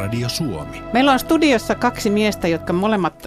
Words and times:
Yleisradio 0.00 0.28
Suomi. 0.28 0.82
Meillä 0.92 1.12
on 1.12 1.18
studiossa 1.18 1.74
kaksi 1.74 2.10
miestä, 2.10 2.48
jotka 2.48 2.72
molemmat, 2.72 3.26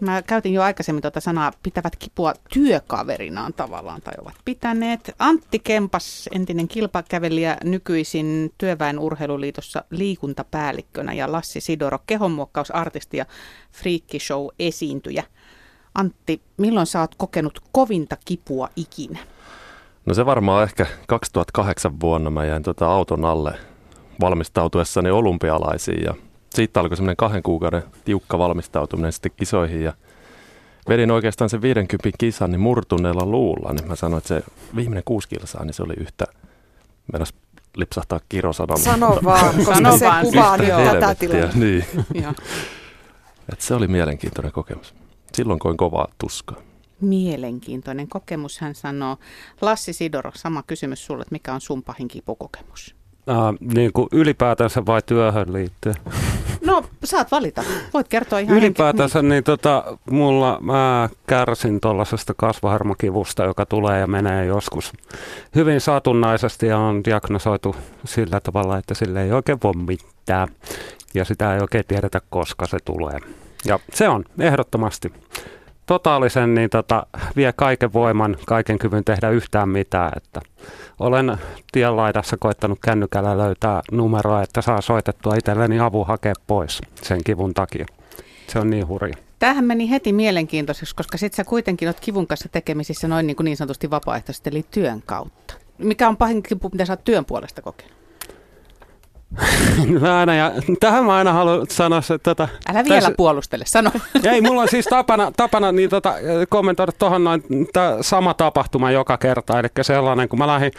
mä 0.00 0.22
käytin 0.22 0.54
jo 0.54 0.62
aikaisemmin 0.62 1.02
tuota 1.02 1.20
sanaa, 1.20 1.52
pitävät 1.62 1.96
kipua 1.96 2.34
työkaverinaan 2.52 3.54
tavallaan 3.54 4.00
tai 4.02 4.14
ovat 4.20 4.34
pitäneet. 4.44 5.14
Antti 5.18 5.58
Kempas, 5.58 6.28
entinen 6.32 6.68
kilpakävelijä, 6.68 7.56
nykyisin 7.64 8.52
Työväen 8.58 8.98
urheiluliitossa 8.98 9.84
liikuntapäällikkönä 9.90 11.12
ja 11.12 11.32
Lassi 11.32 11.60
Sidoro, 11.60 11.98
kehonmuokkausartisti 12.06 13.16
ja 13.16 13.26
freakkishow-esiintyjä. 13.72 15.24
Antti, 15.94 16.40
milloin 16.56 16.86
sä 16.86 17.00
oot 17.00 17.14
kokenut 17.14 17.60
kovinta 17.72 18.16
kipua 18.24 18.68
ikinä? 18.76 19.18
No 20.06 20.14
se 20.14 20.26
varmaan 20.26 20.64
ehkä 20.64 20.86
2008 21.08 22.00
vuonna 22.00 22.30
mä 22.30 22.44
jäin 22.44 22.62
tuota 22.62 22.86
auton 22.86 23.24
alle 23.24 23.71
valmistautuessani 24.20 25.10
olympialaisiin 25.10 26.04
ja 26.04 26.14
siitä 26.54 26.80
alkoi 26.80 26.96
semmoinen 26.96 27.16
kahden 27.16 27.42
kuukauden 27.42 27.82
tiukka 28.04 28.38
valmistautuminen 28.38 29.12
sitten 29.12 29.32
kisoihin 29.36 29.82
ja 29.82 29.92
vedin 30.88 31.10
oikeastaan 31.10 31.50
sen 31.50 31.62
50 31.62 32.10
kisan 32.18 32.50
niin 32.50 32.60
murtuneella 32.60 33.26
luulla, 33.26 33.72
niin 33.72 33.88
mä 33.88 33.96
sanoin, 33.96 34.18
että 34.18 34.28
se 34.28 34.42
viimeinen 34.76 35.02
kuusi 35.04 35.28
kilsaa, 35.28 35.64
niin 35.64 35.74
se 35.74 35.82
oli 35.82 35.94
yhtä, 35.96 36.26
mennäs 37.12 37.34
lipsahtaa 37.76 38.20
kirosanan. 38.28 38.78
Sano 38.78 39.18
vaan, 39.24 39.54
koska 39.56 39.74
Sano 39.74 39.98
se 39.98 40.06
vaan 40.06 40.26
kuvaa 40.26 40.56
nyt 40.56 40.68
tätä 40.68 40.76
Helvettiä, 40.76 41.14
tilannetta. 41.14 41.58
Niin. 41.58 41.84
Et 43.52 43.60
se 43.60 43.74
oli 43.74 43.88
mielenkiintoinen 43.88 44.52
kokemus. 44.52 44.94
Silloin 45.34 45.58
koin 45.58 45.76
kovaa 45.76 46.08
tuskaa. 46.18 46.56
Mielenkiintoinen 47.00 48.08
kokemus, 48.08 48.58
hän 48.58 48.74
sanoo. 48.74 49.16
Lassi 49.60 49.92
Sidoro, 49.92 50.32
sama 50.34 50.62
kysymys 50.62 51.06
sulle, 51.06 51.22
että 51.22 51.32
mikä 51.32 51.54
on 51.54 51.60
sun 51.60 51.82
pahin 51.82 52.08
kipukokemus? 52.08 52.94
Äh, 53.30 53.74
niin 53.74 53.92
kuin 53.92 54.08
ylipäätänsä 54.12 54.86
vai 54.86 55.02
työhön 55.06 55.52
liittyen? 55.52 55.96
No, 56.66 56.84
saat 57.04 57.30
valita. 57.30 57.62
Voit 57.94 58.08
kertoa 58.08 58.38
ihan 58.38 58.56
Ylipäätänsä 58.56 59.22
niin 59.22 59.44
tota, 59.44 59.98
mulla 60.10 60.58
mä 60.60 61.08
kärsin 61.26 61.80
tuollaisesta 61.80 62.34
kasvaharmakivusta, 62.36 63.44
joka 63.44 63.66
tulee 63.66 64.00
ja 64.00 64.06
menee 64.06 64.46
joskus 64.46 64.92
hyvin 65.54 65.80
satunnaisesti 65.80 66.66
ja 66.66 66.78
on 66.78 67.04
diagnosoitu 67.04 67.76
sillä 68.04 68.40
tavalla, 68.40 68.78
että 68.78 68.94
sille 68.94 69.22
ei 69.22 69.32
oikein 69.32 69.58
voi 69.64 69.72
mitään 69.72 70.48
ja 71.14 71.24
sitä 71.24 71.54
ei 71.54 71.60
oikein 71.60 71.84
tiedetä, 71.88 72.20
koska 72.30 72.66
se 72.66 72.78
tulee. 72.84 73.18
Ja 73.64 73.78
se 73.92 74.08
on 74.08 74.24
ehdottomasti 74.38 75.12
totaalisen, 75.92 76.54
niin 76.54 76.70
tota, 76.70 77.06
vie 77.36 77.52
kaiken 77.52 77.92
voiman, 77.92 78.36
kaiken 78.46 78.78
kyvyn 78.78 79.04
tehdä 79.04 79.30
yhtään 79.30 79.68
mitään. 79.68 80.12
Että 80.16 80.40
olen 80.98 81.36
tienlaidassa 81.72 82.36
koittanut 82.36 82.78
kännykällä 82.84 83.38
löytää 83.38 83.82
numeroa, 83.92 84.42
että 84.42 84.62
saa 84.62 84.80
soitettua 84.80 85.34
itselleni 85.34 85.80
avun 85.80 86.06
hakea 86.06 86.34
pois 86.46 86.80
sen 87.02 87.20
kivun 87.24 87.54
takia. 87.54 87.86
Se 88.46 88.58
on 88.58 88.70
niin 88.70 88.88
hurja. 88.88 89.14
Tämähän 89.38 89.64
meni 89.64 89.90
heti 89.90 90.12
mielenkiintoiseksi, 90.12 90.96
koska 90.96 91.18
sit 91.18 91.34
sä 91.34 91.44
kuitenkin 91.44 91.88
oot 91.88 92.00
kivun 92.00 92.26
kanssa 92.26 92.48
tekemisissä 92.48 93.08
noin 93.08 93.26
niin, 93.26 93.36
kuin 93.36 93.44
niin 93.44 93.56
sanotusti 93.56 93.90
vapaaehtoisesti, 93.90 94.50
eli 94.50 94.64
työn 94.70 95.02
kautta. 95.06 95.54
Mikä 95.78 96.08
on 96.08 96.16
pahin 96.16 96.42
kipu, 96.42 96.68
mitä 96.72 96.84
sä 96.84 96.92
oot 96.92 97.04
työn 97.04 97.24
puolesta 97.24 97.62
kokenut? 97.62 98.01
Mä 100.00 100.18
aina, 100.18 100.34
ja 100.34 100.52
tähän 100.80 101.04
mä 101.04 101.14
aina 101.14 101.32
haluan 101.32 101.66
sanoa, 101.70 101.98
että 101.98 102.18
tota, 102.18 102.48
Älä 102.70 102.84
vielä 102.84 103.00
Tässä- 103.00 103.14
puolustele, 103.16 103.64
sano. 103.66 103.90
Ei, 104.32 104.40
mulla 104.40 104.62
on 104.62 104.68
siis 104.68 104.86
tapana, 104.86 105.32
tapana 105.36 105.72
niin 105.72 105.90
tota, 105.90 106.14
kommentoida 106.48 106.92
tuohon 106.92 107.24
noin 107.24 107.42
tää 107.72 107.96
sama 108.00 108.34
tapahtuma 108.34 108.90
joka 108.90 109.16
kerta. 109.18 109.58
Eli 109.58 109.68
sellainen, 109.82 110.28
kun 110.28 110.38
mä 110.38 110.46
lähdin 110.46 110.72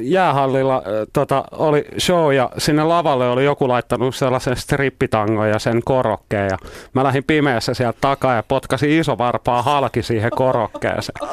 jäähallilla, 0.00 0.76
äh, 0.76 0.82
tota, 1.12 1.44
oli 1.52 1.84
show 1.98 2.34
ja 2.34 2.50
sinne 2.58 2.84
lavalle 2.84 3.28
oli 3.28 3.44
joku 3.44 3.68
laittanut 3.68 4.14
sellaisen 4.14 4.56
strippitangon 4.56 5.48
ja 5.48 5.58
sen 5.58 5.82
korokkeen. 5.84 6.48
Ja 6.50 6.58
mä 6.94 7.04
lähdin 7.04 7.24
pimeässä 7.24 7.74
sieltä 7.74 7.98
takaa 8.00 8.34
ja 8.34 8.42
potkasin 8.42 8.90
iso 8.90 9.18
varpaa 9.18 9.62
halki 9.62 10.02
siihen 10.02 10.30
korokkeeseen. 10.34 11.28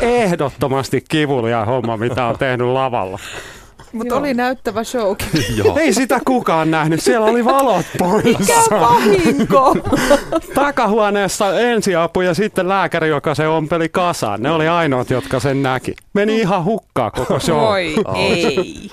Ehdottomasti 0.00 1.04
kivulia 1.08 1.64
homma, 1.64 1.96
mitä 1.96 2.26
on 2.26 2.38
tehnyt 2.38 2.66
lavalla. 2.66 3.18
Mutta 3.92 4.16
oli 4.16 4.34
näyttävä 4.34 4.84
showkin. 4.84 5.28
Joo. 5.64 5.78
Ei 5.78 5.92
sitä 5.92 6.20
kukaan 6.26 6.70
nähnyt, 6.70 7.00
siellä 7.00 7.26
oli 7.26 7.44
valot 7.44 7.86
Mikä 7.92 7.98
poissa. 8.04 8.80
vahinko! 8.80 9.76
Takahuoneessa 10.54 11.60
ensiapu 11.60 12.20
ja 12.20 12.34
sitten 12.34 12.68
lääkäri, 12.68 13.08
joka 13.08 13.34
se 13.34 13.48
ompeli 13.48 13.88
kasaan. 13.88 14.42
Ne 14.42 14.50
oli 14.50 14.68
ainoat, 14.68 15.10
jotka 15.10 15.40
sen 15.40 15.62
näki. 15.62 15.94
Meni 16.14 16.40
ihan 16.40 16.64
hukkaa 16.64 17.10
koko 17.10 17.40
show. 17.40 17.60
Voi 17.60 17.94
ei. 18.16 18.90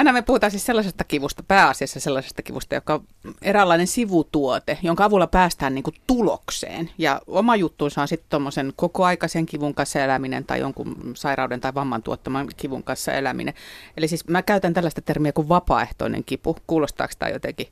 Tänään 0.00 0.14
me 0.14 0.22
puhutaan 0.22 0.50
siis 0.50 0.66
sellaisesta 0.66 1.04
kivusta, 1.04 1.42
pääasiassa 1.48 2.00
sellaisesta 2.00 2.42
kivusta, 2.42 2.74
joka 2.74 2.94
on 2.94 3.04
eräänlainen 3.42 3.86
sivutuote, 3.86 4.78
jonka 4.82 5.04
avulla 5.04 5.26
päästään 5.26 5.74
niin 5.74 5.82
kuin 5.82 5.94
tulokseen. 6.06 6.90
Ja 6.98 7.20
oma 7.26 7.56
juttuunsa 7.56 8.02
on 8.02 8.08
sitten 8.08 8.30
tuommoisen 8.30 8.72
kokoaikaisen 8.76 9.46
kivun 9.46 9.74
kanssa 9.74 10.00
eläminen 10.00 10.44
tai 10.44 10.60
jonkun 10.60 10.96
sairauden 11.14 11.60
tai 11.60 11.74
vamman 11.74 12.02
tuottaman 12.02 12.48
kivun 12.56 12.82
kanssa 12.82 13.12
eläminen. 13.12 13.54
Eli 13.96 14.08
siis 14.08 14.28
mä 14.28 14.42
käytän 14.42 14.74
tällaista 14.74 15.00
termiä 15.00 15.32
kuin 15.32 15.48
vapaaehtoinen 15.48 16.24
kipu. 16.24 16.56
Kuulostaako 16.66 17.14
tämä 17.18 17.30
jotenkin 17.30 17.66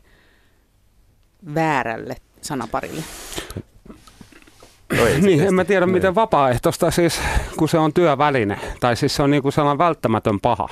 väärälle 1.55 2.17
sanaparille? 2.41 3.03
No 4.93 5.05
Niin, 5.21 5.41
en 5.41 5.55
mä 5.55 5.65
tiedä 5.65 5.87
Niin. 5.87 5.95
miten 5.95 6.15
vapaaehtoista 6.15 6.91
siis, 6.91 7.21
kun 7.57 7.69
se 7.69 7.79
on 7.79 7.93
työväline. 7.93 8.59
Tai 8.81 8.97
siis 8.97 9.17
se 9.17 9.23
on 9.23 9.31
niinku 9.31 9.51
sellainen 9.51 9.79
välttämätön 9.79 10.41
paha 10.41 10.69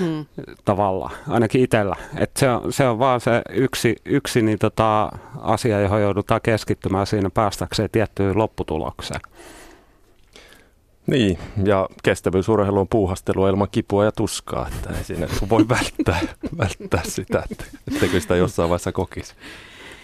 Hmm. 0.00 0.26
tavallaan, 0.64 1.12
ainakin 1.28 1.60
itsellä. 1.64 1.96
Et 2.16 2.30
se, 2.36 2.50
on, 2.50 2.72
se 2.72 2.88
on 2.88 2.98
vaan 2.98 3.20
se 3.20 3.42
yksi, 3.50 3.96
yksi 4.04 4.42
niin 4.42 4.58
tota, 4.58 5.10
asia, 5.40 5.80
johon 5.80 6.02
joudutaan 6.02 6.40
keskittymään 6.42 7.06
siinä 7.06 7.30
päästäkseen 7.30 7.88
tiettyyn 7.92 8.38
lopputulokseen. 8.38 9.20
Niin, 11.06 11.38
ja 11.64 11.88
kestävyysurheilu 12.02 12.80
on 12.80 12.88
puuhastelua 12.88 13.48
ilman 13.48 13.68
kipua 13.72 14.04
ja 14.04 14.12
tuskaa, 14.12 14.68
että 14.68 14.98
ei 14.98 15.04
siinä 15.04 15.26
voi 15.50 15.68
välttää, 15.68 16.20
välttää 16.58 17.02
sitä, 17.04 17.42
että, 17.50 17.64
etteikö 17.88 18.20
sitä 18.20 18.36
jossain 18.36 18.68
vaiheessa 18.68 18.92
kokisi. 18.92 19.34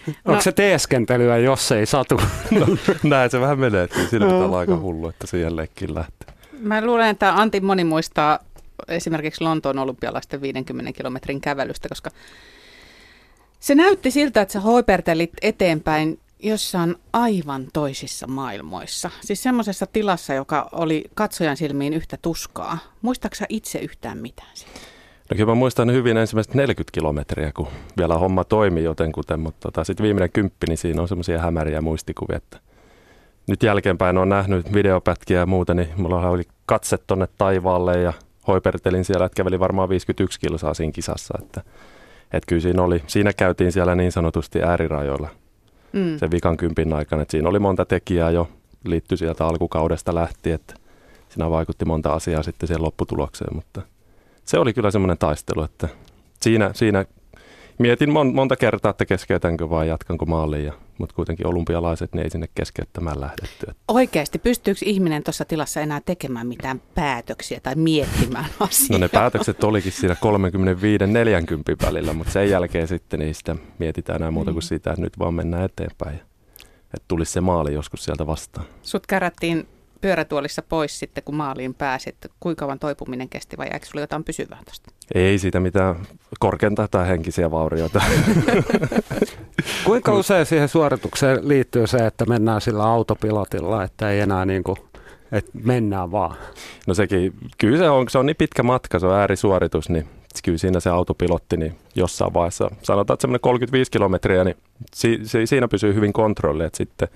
Onko 0.07 0.33
No. 0.35 0.41
se 0.41 0.53
teeskentelyä, 0.53 1.39
jos 1.39 1.73
ei 1.73 1.87
satu? 1.87 2.21
No, 2.51 2.67
näin 3.03 3.31
se 3.31 3.41
vähän 3.41 3.59
menee, 3.59 3.83
että 3.83 3.99
siinä 4.11 4.27
pitää 4.27 4.45
olla 4.45 4.59
aika 4.59 4.77
hullu, 4.77 5.09
että 5.09 5.27
siihen 5.27 5.57
leikkiin 5.57 5.95
lähtee. 5.95 6.35
Mä 6.61 6.85
luulen, 6.87 7.09
että 7.09 7.35
Antti 7.35 7.61
moni 7.61 7.85
muistaa 7.85 8.39
esimerkiksi 8.89 9.45
Lontoon 9.45 9.79
olympialaisten 9.79 10.41
50 10.41 10.93
kilometrin 10.93 11.41
kävelystä, 11.41 11.89
koska 11.89 12.11
se 13.61 13.75
näytti 13.75 14.11
siltä, 14.11 14.41
että 14.41 14.53
sä 14.53 14.61
hoipertelit 14.61 15.33
eteenpäin 15.43 16.19
jossain 16.43 16.97
aivan 17.13 17.67
toisissa 17.73 18.27
maailmoissa. 18.27 19.11
Siis 19.21 19.43
semmoisessa 19.43 19.87
tilassa, 19.87 20.35
joka 20.35 20.69
oli 20.73 21.05
katsojan 21.15 21.57
silmiin 21.57 21.95
yhtä 21.95 22.19
tuskaa. 22.23 22.79
Muistaaksä 23.03 23.47
itse 23.49 23.79
yhtään 23.79 24.19
mitään 24.19 24.51
siitä? 24.55 24.81
No 25.31 25.35
kyllä 25.35 25.51
mä 25.51 25.55
muistan 25.55 25.93
hyvin 25.93 26.17
ensimmäiset 26.17 26.55
40 26.55 26.93
kilometriä, 26.93 27.53
kun 27.53 27.69
vielä 27.97 28.15
homma 28.15 28.45
toimi 28.45 28.83
jotenkuten, 28.83 29.41
mutta 29.41 29.61
tota, 29.61 29.85
sitten 29.85 30.05
viimeinen 30.05 30.33
kymppi, 30.33 30.67
niin 30.69 30.79
siinä 30.79 31.03
on 31.03 31.09
semmoisia 31.09 31.39
hämäriä 31.39 31.81
muistikuvia, 31.81 32.37
että 32.37 32.61
nyt 33.47 33.63
jälkeenpäin 33.63 34.19
on 34.19 34.29
nähnyt 34.29 34.73
videopätkiä 34.75 35.39
ja 35.39 35.47
muuta, 35.47 35.75
niin 35.75 35.89
mulla 35.97 36.29
oli 36.29 36.43
katse 36.67 36.99
tonne 37.07 37.29
taivaalle 37.39 38.01
ja 38.01 38.13
hoipertelin 38.47 39.05
siellä, 39.05 39.27
että 39.27 39.37
käveli 39.37 39.61
varmaan 39.61 39.89
51 39.89 40.41
kilsaa 40.41 40.75
siinä 40.75 40.93
kisassa, 40.93 41.39
että, 41.43 41.61
että 42.25 42.47
kyllä 42.47 42.63
siinä 42.63 42.83
oli, 42.83 43.03
siinä 43.07 43.33
käytiin 43.33 43.73
siellä 43.73 43.95
niin 43.95 44.13
sanotusti 44.13 44.63
äärirajoilla 44.63 45.29
Mm. 45.93 46.19
sen 46.19 46.31
vikan 46.31 46.57
kympin 46.57 46.93
aikana, 46.93 47.23
että 47.23 47.33
siinä 47.33 47.49
oli 47.49 47.59
monta 47.59 47.85
tekijää 47.85 48.31
jo, 48.31 48.49
liittyi 48.85 49.19
sieltä 49.19 49.47
alkukaudesta 49.47 50.15
lähtien, 50.15 50.55
että 50.55 50.75
siinä 51.29 51.51
vaikutti 51.51 51.85
monta 51.85 52.13
asiaa 52.13 52.43
sitten 52.43 52.67
siihen 52.67 52.83
lopputulokseen, 52.83 53.55
mutta 53.55 53.83
se 54.45 54.59
oli 54.59 54.73
kyllä 54.73 54.91
semmoinen 54.91 55.19
taistelu, 55.19 55.63
että 55.63 55.89
siinä, 56.41 56.71
siinä 56.75 57.05
mietin 57.79 58.11
mon, 58.11 58.35
monta 58.35 58.57
kertaa, 58.57 58.91
että 58.91 59.07
keskeytänkö 59.07 59.71
vai 59.71 59.89
jatkanko 59.89 60.27
maaliin, 60.27 60.65
ja, 60.65 60.73
mutta 61.01 61.15
kuitenkin 61.15 61.47
olympialaiset, 61.47 62.13
niin 62.15 62.25
ei 62.25 62.31
sinne 62.31 62.49
keskeyttämään 62.55 63.21
lähdetty. 63.21 63.67
Oikeasti, 63.89 64.39
pystyykö 64.39 64.81
ihminen 64.85 65.25
tuossa 65.25 65.45
tilassa 65.45 65.81
enää 65.81 66.01
tekemään 66.01 66.47
mitään 66.47 66.83
päätöksiä 66.95 67.61
tai 67.63 67.75
miettimään 67.75 68.47
asiaa? 68.61 68.99
No 68.99 68.99
ne 68.99 69.09
päätökset 69.09 69.65
olikin 69.65 69.93
siinä 69.93 70.17
35-40 71.83 71.87
välillä, 71.87 72.13
mutta 72.13 72.33
sen 72.33 72.51
jälkeen 72.51 72.89
sitten 72.89 73.23
ei 73.23 73.35
sitä 73.35 73.57
mietitään 73.79 74.17
enää 74.17 74.31
muuta 74.31 74.53
kuin 74.53 74.63
sitä, 74.63 74.91
että 74.91 75.03
nyt 75.03 75.19
vaan 75.19 75.35
mennään 75.35 75.65
eteenpäin. 75.65 76.21
Että 76.95 77.05
tulisi 77.09 77.33
se 77.33 77.41
maali 77.41 77.75
joskus 77.75 78.05
sieltä 78.05 78.27
vastaan. 78.27 78.67
Sut 78.83 79.07
kärättiin 79.07 79.69
pyörätuolissa 80.01 80.63
pois 80.63 80.99
sitten, 80.99 81.25
kun 81.25 81.35
maaliin 81.35 81.75
pääsit. 81.75 82.17
Kuinka 82.41 82.61
kauan 82.61 82.79
toipuminen 82.79 83.29
kesti 83.29 83.57
vai 83.57 83.67
jäikö 83.71 83.87
sulla 83.87 84.01
jotain 84.01 84.25
pysyvää 84.25 84.59
tuosta? 84.65 84.91
Ei 85.15 85.39
siitä 85.39 85.61
mitään 85.61 85.97
korkeinta 86.39 86.89
tai 86.89 87.09
henkisiä 87.09 87.51
vaurioita. 87.51 88.03
Kuinka 89.85 90.13
usein 90.13 90.47
siihen 90.47 90.69
suoritukseen 90.69 91.49
liittyy 91.49 91.87
se, 91.87 92.07
että 92.07 92.25
mennään 92.25 92.61
sillä 92.61 92.85
autopilotilla, 92.85 93.85
että 93.85 94.11
ei 94.11 94.21
enää 94.21 94.45
niin 94.45 94.63
kuin, 94.63 94.77
että 95.33 95.51
mennään 95.65 96.13
vaan? 96.13 96.37
No 96.87 96.95
sekin, 96.95 97.35
kyllä 97.59 97.79
se 97.79 97.91
on, 97.91 98.09
se 98.09 98.19
on 98.19 98.27
niin 98.27 98.37
pitkä 98.37 98.63
matka, 98.63 98.99
se 98.99 99.07
on 99.07 99.15
äärisuoritus, 99.15 99.89
niin 99.89 100.09
kyllä 100.45 100.59
siinä 100.59 100.81
se 100.81 100.91
autopilotti, 100.91 101.57
niin 101.57 101.77
jossain 101.95 102.35
vaiheessa, 102.35 102.71
sanotaan, 102.83 103.15
että 103.15 103.23
semmoinen 103.23 103.41
35 103.41 103.91
kilometriä, 103.91 104.45
niin 104.45 104.57
si, 104.95 105.21
si, 105.23 105.47
siinä 105.47 105.69
pysyy 105.69 105.95
hyvin 105.95 106.13
kontrolli, 106.13 106.65
että 106.65 106.77
sitten 106.77 107.09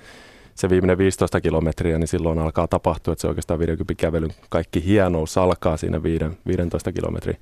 se 0.54 0.70
viimeinen 0.70 0.98
15 0.98 1.40
kilometriä, 1.40 1.98
niin 1.98 2.08
silloin 2.08 2.38
alkaa 2.38 2.68
tapahtua, 2.68 3.12
että 3.12 3.20
se 3.20 3.28
oikeastaan 3.28 3.58
50 3.58 3.94
kävelyn 3.94 4.30
kaikki 4.48 4.84
hienous 4.84 5.38
alkaa 5.38 5.76
siinä 5.76 6.02
15 6.02 6.92
kilometrin 6.92 7.36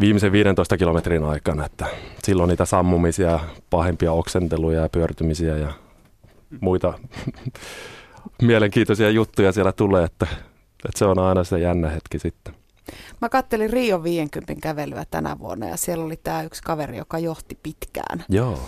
viimeisen 0.00 0.32
15 0.32 0.76
kilometrin 0.76 1.24
aikana, 1.24 1.66
että 1.66 1.86
silloin 2.24 2.48
niitä 2.48 2.64
sammumisia, 2.64 3.40
pahempia 3.70 4.12
oksenteluja 4.12 4.80
ja 4.80 4.88
pyörtymisiä 4.88 5.56
ja 5.56 5.72
muita 6.60 6.98
mielenkiintoisia 8.42 9.10
juttuja 9.10 9.52
siellä 9.52 9.72
tulee, 9.72 10.04
että, 10.04 10.26
että 10.84 10.98
se 10.98 11.04
on 11.04 11.18
aina 11.18 11.44
se 11.44 11.58
jännä 11.58 11.88
hetki 11.88 12.18
sitten. 12.18 12.54
Mä 13.20 13.28
kattelin 13.28 13.70
Rio 13.70 14.02
50 14.02 14.54
kävelyä 14.62 15.04
tänä 15.10 15.38
vuonna 15.38 15.68
ja 15.68 15.76
siellä 15.76 16.04
oli 16.04 16.16
tämä 16.16 16.42
yksi 16.42 16.62
kaveri, 16.62 16.96
joka 16.96 17.18
johti 17.18 17.58
pitkään. 17.62 18.24
Joo. 18.28 18.60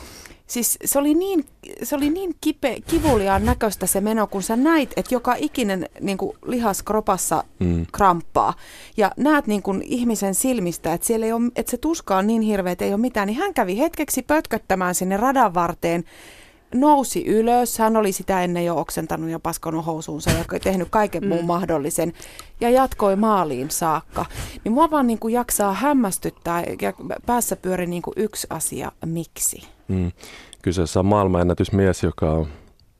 Siis 0.50 0.78
se 0.84 0.98
oli 0.98 1.14
niin, 1.14 1.44
se 1.82 1.96
oli 1.96 2.10
niin 2.10 2.34
kipe, 2.40 2.76
kivuliaan 2.86 3.44
näköistä 3.44 3.86
se 3.86 4.00
meno, 4.00 4.26
kun 4.26 4.42
sä 4.42 4.56
näit, 4.56 4.92
että 4.96 5.14
joka 5.14 5.34
ikinen 5.38 5.88
niin 6.00 6.18
kuin 6.18 6.36
lihas 6.46 6.82
kropassa 6.82 7.44
mm. 7.58 7.86
kramppaa. 7.92 8.54
Ja 8.96 9.10
näet 9.16 9.46
niin 9.46 9.62
kuin 9.62 9.82
ihmisen 9.82 10.34
silmistä, 10.34 10.92
että, 10.92 11.06
siellä 11.06 11.26
ei 11.26 11.32
ole, 11.32 11.50
että 11.56 11.70
se 11.70 11.76
tuska 11.76 12.16
on 12.16 12.26
niin 12.26 12.42
hirveä, 12.42 12.72
että 12.72 12.84
ei 12.84 12.92
ole 12.92 13.00
mitään. 13.00 13.26
Niin 13.26 13.38
hän 13.38 13.54
kävi 13.54 13.78
hetkeksi 13.78 14.22
pötköttämään 14.22 14.94
sinne 14.94 15.16
radan 15.16 15.54
varteen 15.54 16.04
nousi 16.74 17.24
ylös. 17.26 17.78
Hän 17.78 17.96
oli 17.96 18.12
sitä 18.12 18.44
ennen 18.44 18.64
jo 18.64 18.78
oksentanut 18.78 19.30
ja 19.30 19.38
paskonut 19.38 19.86
housuunsa 19.86 20.30
ja 20.30 20.44
tehnyt 20.62 20.88
kaiken 20.90 21.28
muun 21.28 21.40
mm. 21.40 21.46
mahdollisen. 21.46 22.12
Ja 22.60 22.70
jatkoi 22.70 23.16
maaliin 23.16 23.70
saakka. 23.70 24.26
Niin 24.64 24.72
mua 24.72 24.90
vaan 24.90 25.06
niin 25.06 25.18
kuin 25.18 25.34
jaksaa 25.34 25.74
hämmästyttää 25.74 26.64
ja 26.82 26.92
päässä 27.26 27.56
pyöri 27.56 27.86
niin 27.86 28.02
kuin 28.02 28.14
yksi 28.16 28.46
asia, 28.50 28.92
miksi? 29.04 29.62
Mm. 29.90 30.12
Kyseessä 30.62 31.00
on 31.00 31.06
maailmanennätysmies, 31.06 32.02
joka 32.02 32.30
on 32.30 32.46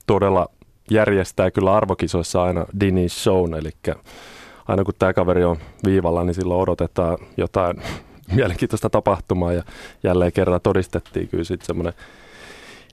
todella 0.06 0.48
järjestää 0.90 1.50
kyllä 1.50 1.76
arvokisoissa 1.76 2.42
aina 2.42 2.66
Dini 2.80 3.08
Shown, 3.08 3.54
eli 3.54 3.70
aina 4.68 4.84
kun 4.84 4.94
tämä 4.98 5.12
kaveri 5.12 5.44
on 5.44 5.56
viivalla, 5.84 6.24
niin 6.24 6.34
silloin 6.34 6.60
odotetaan 6.60 7.18
jotain 7.36 7.82
mielenkiintoista 8.36 8.90
tapahtumaa 8.90 9.52
ja 9.52 9.62
jälleen 10.02 10.32
kerran 10.32 10.60
todistettiin 10.62 11.28
kyllä 11.28 11.44
sitten 11.44 11.66
semmoinen 11.66 11.92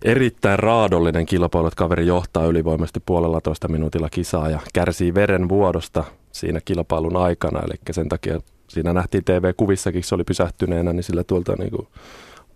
erittäin 0.03 0.59
raadollinen 0.59 1.25
kilpailu, 1.25 1.67
että 1.67 1.77
kaveri 1.77 2.07
johtaa 2.07 2.45
ylivoimaisesti 2.45 2.99
puolella 3.05 3.41
toista 3.41 3.67
minuutilla 3.67 4.09
kisaa 4.09 4.49
ja 4.49 4.59
kärsii 4.73 5.13
verenvuodosta 5.13 6.03
siinä 6.31 6.59
kilpailun 6.65 7.17
aikana. 7.17 7.59
Eli 7.59 7.75
sen 7.91 8.09
takia 8.09 8.39
siinä 8.67 8.93
nähtiin 8.93 9.23
TV-kuvissakin, 9.23 10.03
se 10.03 10.15
oli 10.15 10.23
pysähtyneenä, 10.23 10.93
niin 10.93 11.03
sillä 11.03 11.23
tuolta 11.23 11.55
niin 11.59 11.71
kuin 11.71 11.87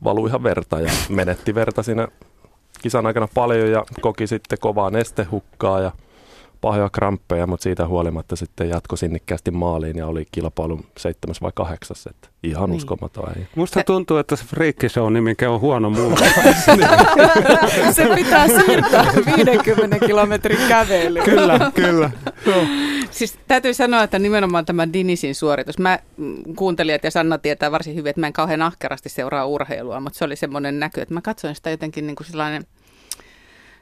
valui 0.04 0.30
ihan 0.30 0.44
verta 0.44 0.80
ja 0.80 0.92
menetti 1.10 1.56
verta 1.56 1.84
siinä 1.84 2.08
kisan 2.82 3.06
aikana 3.06 3.28
paljon 3.34 3.72
ja 3.72 3.86
koki 4.02 4.28
sitten 4.28 4.60
kovaa 4.62 4.90
nestehukkaa 4.90 5.80
ja 5.80 5.92
pahoja 6.62 6.90
kramppeja, 6.90 7.48
mutta 7.48 7.64
siitä 7.64 7.88
huolimatta 7.88 8.36
sitten 8.36 8.70
jatko 8.70 8.96
sinnikkäästi 8.96 9.52
maaliin 9.52 9.98
ja 9.98 10.08
oli 10.08 10.26
kilpailun 10.32 10.86
seitsemäs 10.98 11.42
vai 11.42 11.52
kahdeksas. 11.56 12.08
Että 12.08 12.28
ihan 12.44 12.70
niin. 12.70 12.78
uskomaton. 12.78 13.30
Ei. 13.38 13.48
Musta 13.56 13.84
tuntuu, 13.84 14.18
että 14.18 14.36
se 14.36 14.46
Freakki 14.46 14.90
Show 14.90 15.14
nimikä 15.14 15.52
on 15.52 15.62
huono 15.62 15.90
muu. 15.90 16.18
se 17.96 18.10
pitää 18.16 18.48
siirtää 18.48 19.14
50 19.38 20.00
kilometrin 20.00 20.68
kävely. 20.68 21.22
Kyllä, 21.22 21.72
kyllä. 21.76 22.12
Siis 23.12 23.40
täytyy 23.48 23.74
sanoa, 23.74 24.04
että 24.04 24.20
nimenomaan 24.20 24.66
tämä 24.66 24.94
Dinisin 24.94 25.36
suoritus. 25.36 25.80
Mä 25.80 26.00
mm, 26.18 26.56
kuuntelin, 26.56 26.96
että 26.96 27.10
Sanna 27.10 27.38
tietää 27.38 27.72
varsin 27.72 27.96
hyvin, 27.96 28.10
että 28.10 28.20
mä 28.20 28.28
en 28.28 28.34
kauhean 28.34 28.62
ahkerasti 28.62 29.10
seuraa 29.10 29.46
urheilua, 29.46 30.00
mutta 30.00 30.20
se 30.20 30.26
oli 30.26 30.36
semmoinen 30.36 30.80
näky, 30.80 31.02
että 31.02 31.14
mä 31.14 31.22
katsoin 31.22 31.56
sitä 31.56 31.70
jotenkin 31.70 32.08
niin 32.08 32.16
kuin 32.16 32.28
sellainen– 32.28 32.64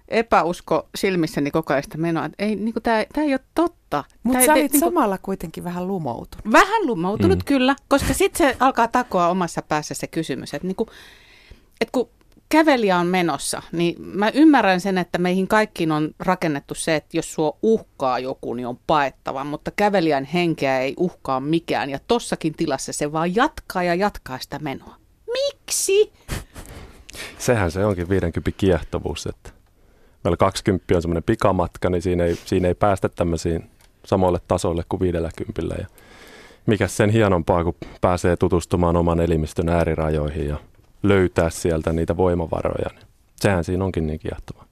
epäusko 0.09 0.89
silmissäni 0.95 1.51
koko 1.51 1.73
ajan 1.73 1.83
sitä 1.83 1.97
menoa. 1.97 2.29
Ei, 2.39 2.55
niin 2.55 2.73
tämä, 2.83 3.05
tämä 3.13 3.25
ei 3.25 3.33
ole 3.33 3.39
totta. 3.55 4.03
Mutta 4.23 4.45
sä 4.45 4.53
olit 4.53 4.61
niin 4.61 4.71
kuin, 4.71 4.79
samalla 4.79 5.17
kuitenkin 5.17 5.63
vähän 5.63 5.87
lumoutunut. 5.87 6.51
Vähän 6.51 6.87
lumoutunut, 6.87 7.39
mm. 7.39 7.45
kyllä. 7.45 7.75
Koska 7.87 8.13
sitten 8.13 8.47
se 8.47 8.57
alkaa 8.59 8.87
takoa 8.87 9.27
omassa 9.27 9.61
päässä 9.61 9.93
se 9.93 10.07
kysymys, 10.07 10.53
että, 10.53 10.67
niin 10.67 10.75
kuin, 10.75 10.89
että 11.81 11.91
kun 11.91 12.09
kävelijä 12.49 12.97
on 12.97 13.07
menossa, 13.07 13.61
niin 13.71 13.95
mä 13.99 14.31
ymmärrän 14.33 14.81
sen, 14.81 14.97
että 14.97 15.17
meihin 15.17 15.47
kaikkiin 15.47 15.91
on 15.91 16.11
rakennettu 16.19 16.75
se, 16.75 16.95
että 16.95 17.17
jos 17.17 17.33
sua 17.33 17.57
uhkaa 17.61 18.19
joku, 18.19 18.53
niin 18.53 18.67
on 18.67 18.79
paettava, 18.87 19.43
mutta 19.43 19.71
kävelijän 19.75 20.25
henkeä 20.25 20.79
ei 20.79 20.93
uhkaa 20.97 21.39
mikään. 21.39 21.89
Ja 21.89 21.99
tossakin 22.07 22.53
tilassa 22.53 22.93
se 22.93 23.11
vaan 23.11 23.35
jatkaa 23.35 23.83
ja 23.83 23.95
jatkaa 23.95 24.39
sitä 24.39 24.59
menoa. 24.59 24.95
Miksi? 25.33 26.11
Sehän 27.37 27.71
se 27.71 27.85
onkin 27.85 28.09
50 28.09 28.51
kiehtovuus, 28.57 29.27
että 29.27 29.58
meillä 30.23 30.37
20 30.37 30.95
on 30.95 31.01
semmoinen 31.01 31.23
pikamatka, 31.23 31.89
niin 31.89 32.01
siinä 32.01 32.23
ei, 32.23 32.35
siinä 32.35 32.67
ei 32.67 32.75
päästä 32.75 33.09
tämmöisiin 33.09 33.69
samoille 34.05 34.39
tasoille 34.47 34.83
kuin 34.89 34.99
50. 34.99 35.75
Ja 35.79 35.87
mikä 36.65 36.87
sen 36.87 37.09
hienompaa, 37.09 37.63
kun 37.63 37.75
pääsee 38.01 38.37
tutustumaan 38.37 38.97
oman 38.97 39.19
elimistön 39.19 39.69
äärirajoihin 39.69 40.47
ja 40.47 40.57
löytää 41.03 41.49
sieltä 41.49 41.93
niitä 41.93 42.17
voimavaroja. 42.17 42.89
Niin 42.95 43.07
sehän 43.35 43.63
siinä 43.63 43.85
onkin 43.85 44.07
niin 44.07 44.19
kiehtovaa. 44.19 44.65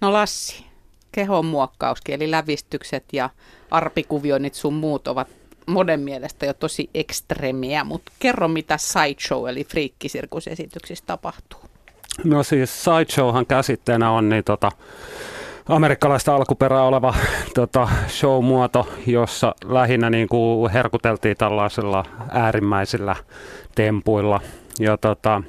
No 0.00 0.12
Lassi, 0.12 0.66
kehon 1.12 1.46
muokkauskin, 1.46 2.14
eli 2.14 2.30
lävistykset 2.30 3.04
ja 3.12 3.30
arpikuvioinnit 3.70 4.54
sun 4.54 4.74
muut 4.74 5.08
ovat 5.08 5.28
monen 5.66 6.00
mielestä 6.00 6.46
jo 6.46 6.54
tosi 6.54 6.90
ekstremiä, 6.94 7.84
mutta 7.84 8.12
kerro 8.18 8.48
mitä 8.48 8.78
sideshow 8.78 9.48
eli 9.48 9.64
friikkisirkusesityksissä 9.64 11.04
tapahtuu. 11.06 11.69
No 12.24 12.42
siis 12.42 12.84
sideshowhan 12.84 13.46
käsitteenä 13.46 14.10
on 14.10 14.28
niin 14.28 14.44
tota, 14.44 14.70
amerikkalaista 15.68 16.34
alkuperää 16.34 16.82
oleva 16.82 17.14
tota, 17.54 17.88
show-muoto, 18.08 18.88
jossa 19.06 19.54
lähinnä 19.64 20.10
niin 20.10 20.28
kuin 20.28 20.72
herkuteltiin 20.72 21.36
tällaisilla 21.36 22.04
äärimmäisillä 22.30 23.16
tempuilla. 23.74 24.40
Ja 24.78 24.96
tota, 24.96 25.42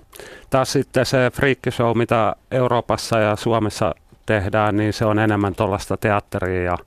taas 0.49 0.71
sitten 0.71 1.05
se 1.05 1.31
show, 1.69 1.97
mitä 1.97 2.35
Euroopassa 2.51 3.19
ja 3.19 3.35
Suomessa 3.35 3.95
tehdään, 4.25 4.77
niin 4.77 4.93
se 4.93 5.05
on 5.05 5.19
enemmän 5.19 5.55
tuollaista 5.55 5.97
teatteria 5.97 6.63
ja 6.63 6.77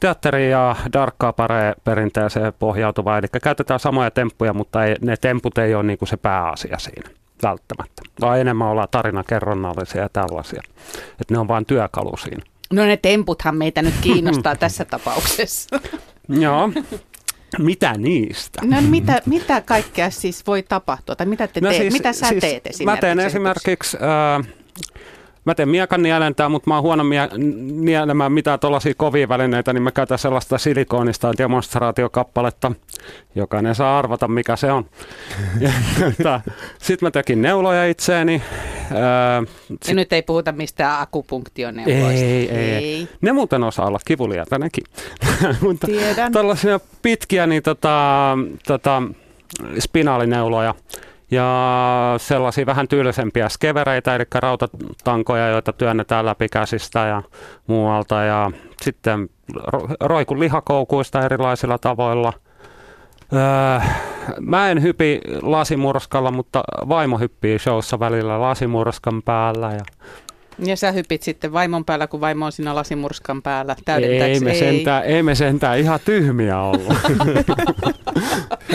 teatteri 0.00 0.50
ja 0.50 0.76
darkkaa 0.92 1.32
pare 1.32 1.74
perinteeseen 1.84 2.52
pohjautuva. 2.58 3.18
Eli 3.18 3.26
käytetään 3.42 3.80
samoja 3.80 4.10
temppuja, 4.10 4.52
mutta 4.52 4.84
ei, 4.84 4.96
ne 5.00 5.16
temput 5.16 5.58
ei 5.58 5.74
ole 5.74 5.82
niin 5.82 5.98
kuin 5.98 6.08
se 6.08 6.16
pääasia 6.16 6.78
siinä 6.78 7.10
välttämättä. 7.42 8.02
Vaan 8.20 8.40
enemmän 8.40 8.68
ollaan 8.68 8.88
tarinakerronnallisia 8.90 10.02
ja 10.02 10.08
tällaisia. 10.08 10.62
Että 11.20 11.34
ne 11.34 11.38
on 11.38 11.48
vain 11.48 11.66
työkalu 11.66 12.16
siinä. 12.16 12.42
No 12.72 12.86
ne 12.86 12.96
temputhan 12.96 13.56
meitä 13.56 13.82
nyt 13.82 13.94
kiinnostaa 14.00 14.56
tässä 14.66 14.84
tapauksessa. 14.84 15.80
Joo. 16.28 16.70
Mitä 17.58 17.94
niistä? 17.98 18.60
No 18.64 18.76
mitä, 18.80 19.22
mitä 19.26 19.60
kaikkea 19.60 20.10
siis 20.10 20.46
voi 20.46 20.62
tapahtua? 20.62 21.16
Tai 21.16 21.26
mitä, 21.26 21.48
te 21.48 21.60
no 21.60 21.70
te, 21.70 21.76
siis, 21.76 21.92
mitä 21.92 22.12
sä 22.12 22.28
siis 22.28 22.40
teet 22.40 22.66
esimerkiksi? 22.66 22.84
Mä 22.84 22.96
teen 22.96 23.20
esimerkiksi... 23.20 23.96
Äh, 23.96 24.46
Mä 25.46 25.54
teen 25.54 25.68
miekan 25.68 26.02
nielentää, 26.02 26.48
mutta 26.48 26.70
mä 26.70 26.74
oon 26.74 26.82
huono 26.82 27.04
mie- 27.04 27.30
nielemään 27.72 28.32
mitään 28.32 28.60
tuollaisia 28.60 28.94
kovia 28.96 29.28
välineitä, 29.28 29.72
niin 29.72 29.82
mä 29.82 29.90
käytän 29.90 30.18
sellaista 30.18 30.58
silikoonista 30.58 31.32
demonstraatiokappaletta. 31.38 32.72
Jokainen 33.34 33.74
saa 33.74 33.98
arvata, 33.98 34.28
mikä 34.28 34.56
se 34.56 34.72
on. 34.72 34.84
Sitten 36.78 37.06
mä 37.06 37.10
tekin 37.10 37.42
neuloja 37.42 37.86
itseeni. 37.86 38.42
Ää, 38.94 39.42
sit... 39.68 39.88
Ja 39.88 39.94
nyt 39.94 40.12
ei 40.12 40.22
puhuta 40.22 40.52
mistään 40.52 41.00
akupunktioneuloista. 41.00 42.24
Ei, 42.24 42.50
ei, 42.50 42.72
ei. 42.74 43.08
Ne 43.20 43.32
muuten 43.32 43.64
osaa 43.64 43.86
olla 43.86 44.00
kivuliaita 44.04 44.58
nekin. 44.58 44.84
mutta 45.60 45.86
Tiedän. 45.86 46.32
Tällaisia 46.32 46.80
pitkiä 47.02 47.46
niin 47.46 47.62
tota, 47.62 48.38
tota, 48.66 49.02
spinaalineuloja 49.78 50.74
ja 51.30 52.14
sellaisia 52.16 52.66
vähän 52.66 52.88
tyylisempiä 52.88 53.48
skevereitä, 53.48 54.14
eli 54.14 54.24
rautatankoja, 54.34 55.48
joita 55.48 55.72
työnnetään 55.72 56.26
läpi 56.26 56.48
käsistä 56.48 56.98
ja 57.06 57.22
muualta. 57.66 58.22
Ja 58.22 58.50
sitten 58.82 59.28
roikun 60.00 60.40
lihakoukuista 60.40 61.24
erilaisilla 61.24 61.78
tavoilla. 61.78 62.32
Öö, 63.32 63.88
mä 64.40 64.70
en 64.70 64.82
hypi 64.82 65.20
lasimurskalla, 65.42 66.30
mutta 66.30 66.64
vaimo 66.88 67.18
hyppii 67.18 67.58
showssa 67.58 68.00
välillä 68.00 68.40
lasimurskan 68.40 69.22
päällä. 69.22 69.72
Ja 69.72 69.84
ja 70.58 70.76
sä 70.76 70.92
hypit 70.92 71.22
sitten 71.22 71.52
vaimon 71.52 71.84
päällä, 71.84 72.06
kun 72.06 72.20
vaimo 72.20 72.46
on 72.46 72.52
siinä 72.52 72.74
lasimurskan 72.74 73.42
päällä. 73.42 73.76
Ei 73.98 74.40
me, 74.40 74.50
ei. 74.50 74.58
Sentään, 74.58 75.04
ei 75.04 75.22
me 75.22 75.34
sentään 75.34 75.78
ihan 75.78 76.00
tyhmiä 76.04 76.60
olla. 76.60 76.94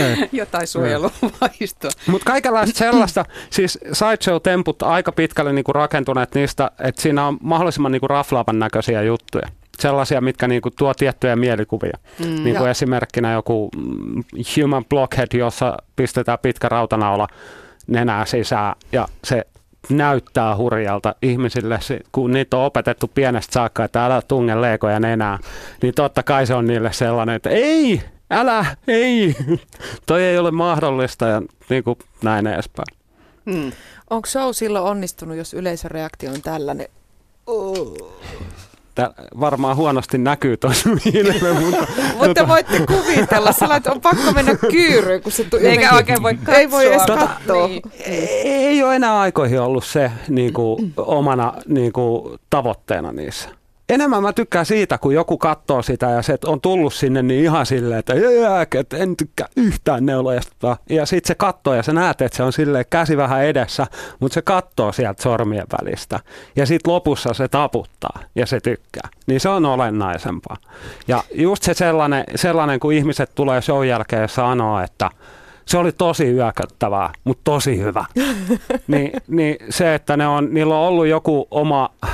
Jotain 0.31 0.67
suojeluvaistoa. 0.67 1.91
Mutta 2.11 2.25
kaikenlaista 2.25 2.77
sellaista, 2.77 3.25
siis 3.49 3.79
sideshow-temput 3.93 4.83
aika 4.83 5.11
pitkälle 5.11 5.53
niinku 5.53 5.73
rakentuneet 5.73 6.35
niistä, 6.35 6.71
että 6.79 7.01
siinä 7.01 7.27
on 7.27 7.37
mahdollisimman 7.41 7.91
niinku 7.91 8.07
raflaavan 8.07 8.59
näköisiä 8.59 9.01
juttuja. 9.01 9.47
sellaisia, 9.79 10.21
mitkä 10.21 10.47
niin 10.47 10.61
kuin 10.61 10.73
tuo 10.77 10.93
tiettyjä 10.93 11.35
mielikuvia. 11.35 11.97
Mm, 12.19 12.43
niin 12.43 12.55
kuin 12.55 12.69
esimerkkinä 12.69 13.33
joku 13.33 13.69
mm, 13.77 14.23
human 14.57 14.85
blockhead, 14.85 15.29
jossa 15.33 15.77
pistetään 15.95 16.39
pitkä 16.41 16.69
rautanaula 16.69 17.27
nenää 17.87 18.25
sisään 18.25 18.75
ja 18.91 19.07
se 19.23 19.45
näyttää 19.89 20.55
hurjalta 20.55 21.15
ihmisille, 21.21 21.79
kun 22.11 22.31
niitä 22.31 22.57
on 22.57 22.65
opetettu 22.65 23.07
pienestä 23.07 23.53
saakka, 23.53 23.83
että 23.83 24.05
älä 24.05 24.21
tunge 24.27 24.61
leikoja 24.61 24.99
nenää, 24.99 25.39
niin 25.81 25.93
totta 25.93 26.23
kai 26.23 26.47
se 26.47 26.53
on 26.53 26.67
niille 26.67 26.93
sellainen, 26.93 27.35
että 27.35 27.49
ei, 27.49 28.01
älä, 28.31 28.65
ei, 28.87 29.35
toi 30.07 30.23
ei 30.23 30.37
ole 30.37 30.51
mahdollista 30.51 31.27
ja 31.27 31.41
niin 31.69 31.83
kuin 31.83 31.97
näin 32.23 32.47
edespäin. 32.47 32.97
Hmm. 33.51 33.71
Onko 34.09 34.27
show 34.27 34.49
silloin 34.51 34.85
onnistunut, 34.85 35.37
jos 35.37 35.53
yleisöreaktio 35.53 36.31
on 36.31 36.41
tällainen? 36.41 36.87
Oh. 37.47 37.97
Tää 38.95 39.09
varmaan 39.39 39.75
huonosti 39.75 40.17
näkyy 40.17 40.57
tuossa 40.57 40.89
ilme, 41.13 41.59
mutta... 41.59 41.87
mutta 42.17 42.47
voitte 42.47 42.85
kuvitella, 42.87 43.75
että 43.77 43.91
on 43.91 44.01
pakko 44.01 44.31
mennä 44.31 44.55
kyyryyn, 44.55 45.21
kun 45.21 45.31
se 45.31 45.43
tu- 45.43 45.57
Eikä 45.57 45.93
oikein 45.95 46.23
voi 46.23 46.35
katsoa. 46.35 46.55
Ei 46.55 46.71
voi 46.71 46.87
edes 46.87 47.01
tota, 47.01 47.27
katsoa. 47.27 47.67
Niin. 47.67 47.81
Ei 48.43 48.83
ole 48.83 48.95
enää 48.95 49.19
aikoihin 49.19 49.61
ollut 49.61 49.85
se 49.85 50.11
niin 50.29 50.53
kuin, 50.53 50.93
omana 50.97 51.53
niin 51.67 51.93
kuin, 51.93 52.39
tavoitteena 52.49 53.11
niissä 53.11 53.49
enemmän 53.91 54.21
mä 54.21 54.33
tykkään 54.33 54.65
siitä, 54.65 54.97
kun 54.97 55.13
joku 55.13 55.37
katsoo 55.37 55.81
sitä 55.81 56.09
ja 56.09 56.21
se 56.21 56.37
on 56.45 56.61
tullut 56.61 56.93
sinne 56.93 57.21
niin 57.21 57.43
ihan 57.43 57.65
silleen, 57.65 57.99
että, 57.99 58.13
että 58.79 58.97
en 58.97 59.17
tykkää 59.17 59.47
yhtään 59.55 60.05
neulojasta. 60.05 60.77
Ja 60.89 61.05
sitten 61.05 61.27
se 61.27 61.35
katsoo 61.35 61.73
ja 61.73 61.83
sä 61.83 61.93
näet, 61.93 62.21
että 62.21 62.37
se 62.37 62.43
on 62.43 62.53
silleen 62.53 62.85
käsi 62.89 63.17
vähän 63.17 63.45
edessä, 63.45 63.87
mutta 64.19 64.33
se 64.33 64.41
katsoo 64.41 64.91
sieltä 64.91 65.23
sormien 65.23 65.65
välistä. 65.81 66.19
Ja 66.55 66.65
sitten 66.65 66.93
lopussa 66.93 67.33
se 67.33 67.47
taputtaa 67.47 68.19
ja 68.35 68.45
se 68.45 68.59
tykkää. 68.59 69.09
Niin 69.27 69.39
se 69.39 69.49
on 69.49 69.65
olennaisempaa. 69.65 70.57
Ja 71.07 71.23
just 71.33 71.63
se 71.63 71.73
sellainen, 71.73 72.23
sellainen 72.35 72.79
kun 72.79 72.93
ihmiset 72.93 73.31
tulee 73.35 73.61
show 73.61 73.87
jälkeen 73.87 74.21
ja 74.21 74.27
sanoo, 74.27 74.79
että– 74.79 75.09
se 75.65 75.77
oli 75.77 75.91
tosi 75.91 76.25
yököttävää, 76.31 77.09
mutta 77.23 77.41
tosi 77.43 77.77
hyvä. 77.77 78.05
Ni, 78.87 79.11
niin 79.27 79.55
se, 79.69 79.95
että 79.95 80.17
ne 80.17 80.27
on, 80.27 80.53
niillä 80.53 80.75
on 80.75 80.87
ollut 80.87 81.07
joku 81.07 81.47
oma 81.51 81.89
äh, 82.05 82.11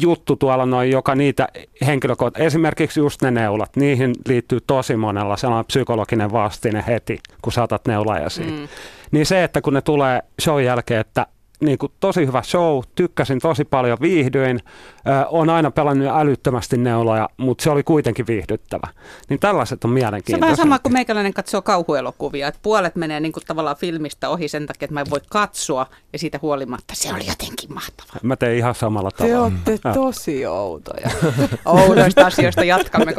juttu 0.00 0.36
tuolla 0.36 0.66
noin, 0.66 0.90
joka 0.90 1.14
niitä 1.14 1.48
henkilökohtaisesti, 1.86 2.46
esimerkiksi 2.46 3.00
just 3.00 3.22
ne 3.22 3.30
neulat, 3.30 3.76
niihin 3.76 4.14
liittyy 4.28 4.60
tosi 4.66 4.96
monella 4.96 5.36
sellainen 5.36 5.66
psykologinen 5.66 6.32
vastine 6.32 6.84
heti, 6.86 7.20
kun 7.42 7.52
saatat 7.52 7.86
neulajasi. 7.86 8.42
Mm. 8.42 8.68
Niin 9.10 9.26
se, 9.26 9.44
että 9.44 9.60
kun 9.60 9.74
ne 9.74 9.80
tulee 9.80 10.22
show 10.40 10.62
jälkeen, 10.62 11.00
että 11.00 11.26
niin 11.62 11.78
kuin 11.78 11.92
tosi 12.00 12.26
hyvä 12.26 12.42
show, 12.42 12.80
tykkäsin 12.94 13.38
tosi 13.38 13.64
paljon, 13.64 13.98
viihdyin, 14.00 14.60
äh, 15.08 15.26
on 15.30 15.50
aina 15.50 15.70
pelannut 15.70 16.08
älyttömästi 16.08 16.76
neuloja, 16.76 17.28
mutta 17.36 17.64
se 17.64 17.70
oli 17.70 17.82
kuitenkin 17.82 18.26
viihdyttävä. 18.26 18.88
Niin 19.28 19.40
tällaiset 19.40 19.84
on 19.84 19.90
mielenkiintoisia. 19.90 20.36
Se 20.36 20.36
on 20.36 20.40
vähän 20.40 20.56
sama 20.56 20.78
kuin 20.78 20.92
meikäläinen 20.92 21.34
katsoo 21.34 21.62
kauhuelokuvia, 21.62 22.48
että 22.48 22.60
puolet 22.62 22.96
menee 22.96 23.20
niin 23.20 23.32
kuin 23.32 23.44
tavallaan 23.46 23.76
filmistä 23.76 24.28
ohi 24.28 24.48
sen 24.48 24.66
takia, 24.66 24.86
että 24.86 24.94
mä 24.94 25.00
en 25.00 25.10
voi 25.10 25.20
katsoa 25.30 25.86
ja 26.12 26.18
siitä 26.18 26.38
huolimatta 26.42 26.94
se 26.96 27.14
oli 27.14 27.26
jotenkin 27.26 27.74
mahtavaa. 27.74 28.16
Mä 28.22 28.36
teen 28.36 28.56
ihan 28.56 28.74
samalla 28.74 29.10
tavalla. 29.10 29.52
Te 29.64 29.68
olette 29.70 29.78
tosi 29.94 30.46
outoja. 30.46 31.10
Oudoista 31.64 32.26
asioista 32.26 32.64
jatkamme 32.64 33.14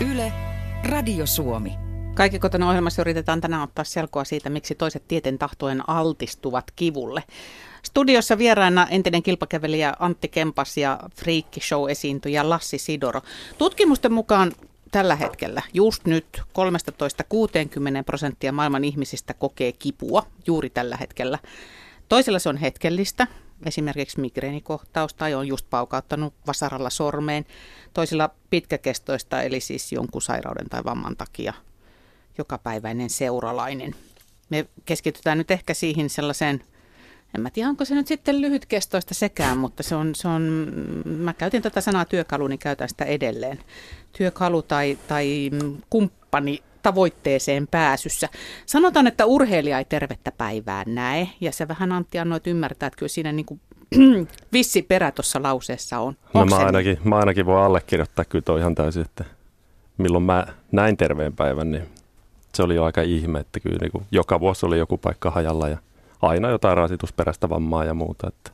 Yle, 0.00 0.32
Radio 0.88 1.26
Suomi. 1.26 1.81
Kaikki 2.14 2.38
kotona 2.38 2.68
ohjelmassa 2.68 3.02
yritetään 3.02 3.40
tänään 3.40 3.62
ottaa 3.62 3.84
selkoa 3.84 4.24
siitä, 4.24 4.50
miksi 4.50 4.74
toiset 4.74 5.08
tieten 5.08 5.38
tahtojen 5.38 5.88
altistuvat 5.88 6.70
kivulle. 6.76 7.24
Studiossa 7.82 8.38
vieraana 8.38 8.86
entinen 8.90 9.22
kilpakävelijä 9.22 9.94
Antti 9.98 10.28
Kempas 10.28 10.76
ja 10.76 10.98
Freak 11.16 11.46
Show-esiintyjä 11.60 12.48
Lassi 12.48 12.78
Sidoro. 12.78 13.20
Tutkimusten 13.58 14.12
mukaan 14.12 14.52
tällä 14.90 15.16
hetkellä, 15.16 15.62
just 15.74 16.04
nyt 16.04 16.26
13-60 16.38 16.42
prosenttia 18.06 18.52
maailman 18.52 18.84
ihmisistä 18.84 19.34
kokee 19.34 19.72
kipua 19.72 20.26
juuri 20.46 20.70
tällä 20.70 20.96
hetkellä. 20.96 21.38
Toisella 22.08 22.38
se 22.38 22.48
on 22.48 22.56
hetkellistä, 22.56 23.26
esimerkiksi 23.66 24.20
migreenikohtaus 24.20 25.14
tai 25.14 25.34
on 25.34 25.48
just 25.48 25.66
paukauttanut 25.70 26.34
vasaralla 26.46 26.90
sormeen. 26.90 27.44
Toisilla 27.94 28.30
pitkäkestoista, 28.50 29.42
eli 29.42 29.60
siis 29.60 29.92
jonkun 29.92 30.22
sairauden 30.22 30.68
tai 30.68 30.84
vamman 30.84 31.16
takia– 31.16 31.52
jokapäiväinen 32.38 33.10
seuralainen. 33.10 33.94
Me 34.50 34.66
keskitytään 34.84 35.38
nyt 35.38 35.50
ehkä 35.50 35.74
siihen 35.74 36.10
sellaiseen, 36.10 36.62
en 37.34 37.40
mä 37.40 37.50
tiedä 37.50 37.68
onko 37.68 37.84
se 37.84 37.94
nyt 37.94 38.06
sitten 38.06 38.40
lyhytkestoista 38.40 39.14
sekään, 39.14 39.58
mutta 39.58 39.82
se 39.82 39.94
on, 39.94 40.14
se 40.14 40.28
on 40.28 40.42
mä 41.04 41.32
käytin 41.32 41.62
tätä 41.62 41.80
sanaa 41.80 42.04
työkalu, 42.04 42.46
niin 42.46 42.58
käytän 42.58 42.88
sitä 42.88 43.04
edelleen. 43.04 43.58
Työkalu 44.18 44.62
tai, 44.62 44.98
tai 45.08 45.50
kumppani 45.90 46.62
tavoitteeseen 46.82 47.66
pääsyssä. 47.66 48.28
Sanotaan, 48.66 49.06
että 49.06 49.26
urheilija 49.26 49.78
ei 49.78 49.84
tervettä 49.84 50.32
päivää 50.32 50.84
näe, 50.86 51.28
ja 51.40 51.52
se 51.52 51.68
vähän 51.68 51.92
Antti 51.92 52.18
annoit 52.18 52.46
ymmärtää, 52.46 52.86
että 52.86 52.98
kyllä 52.98 53.08
siinä 53.08 53.32
niin 53.32 53.46
kuin 53.46 53.60
vissi 54.52 54.82
perä 54.82 55.10
tuossa 55.10 55.42
lauseessa 55.42 55.98
on. 55.98 56.16
No 56.34 56.44
mä 56.44 56.56
ainakin, 56.56 56.98
mä 57.04 57.16
ainakin 57.16 57.46
voin 57.46 57.64
allekirjoittaa 57.64 58.24
kyllä 58.24 58.42
toi 58.42 58.60
ihan 58.60 58.74
täysin, 58.74 59.02
että 59.02 59.24
milloin 59.98 60.24
mä 60.24 60.46
näin 60.72 60.96
terveen 60.96 61.36
päivän, 61.36 61.70
niin 61.70 61.88
se 62.54 62.62
oli 62.62 62.74
jo 62.74 62.84
aika 62.84 63.02
ihme, 63.02 63.40
että 63.40 63.60
kyllä 63.60 63.78
niin 63.80 63.92
kuin 63.92 64.04
joka 64.10 64.40
vuosi 64.40 64.66
oli 64.66 64.78
joku 64.78 64.98
paikka 64.98 65.30
hajalla 65.30 65.68
ja 65.68 65.78
aina 66.22 66.50
jotain 66.50 66.76
rasitusperäistä 66.76 67.48
vammaa 67.48 67.84
ja 67.84 67.94
muuta. 67.94 68.28
Että. 68.28 68.50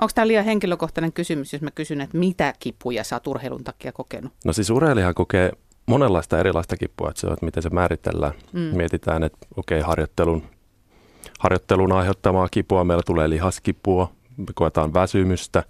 Onko 0.00 0.12
tämä 0.14 0.26
liian 0.26 0.44
henkilökohtainen 0.44 1.12
kysymys, 1.12 1.52
jos 1.52 1.62
mä 1.62 1.70
kysyn, 1.70 2.00
että 2.00 2.18
mitä 2.18 2.54
kipuja 2.58 3.04
sä 3.04 3.16
oot 3.16 3.26
urheilun 3.26 3.64
takia 3.64 3.92
kokenut? 3.92 4.32
No 4.44 4.52
siis 4.52 4.70
urheilijahan 4.70 5.14
kokee 5.14 5.52
monenlaista 5.86 6.38
erilaista 6.38 6.76
kipua, 6.76 7.08
että 7.10 7.20
se 7.20 7.26
on, 7.26 7.32
että 7.32 7.46
miten 7.46 7.62
se 7.62 7.70
määritellään. 7.70 8.32
Mm. 8.52 8.60
Mietitään, 8.60 9.22
että 9.22 9.46
okei, 9.56 9.78
okay, 9.78 9.88
harjoittelun, 9.88 10.42
harjoittelun 11.38 11.92
aiheuttamaa 11.92 12.48
kipua, 12.50 12.84
meillä 12.84 13.02
tulee 13.06 13.30
lihaskipua, 13.30 14.12
me 14.36 14.46
koetaan 14.54 14.94
väsymystä, 14.94 15.62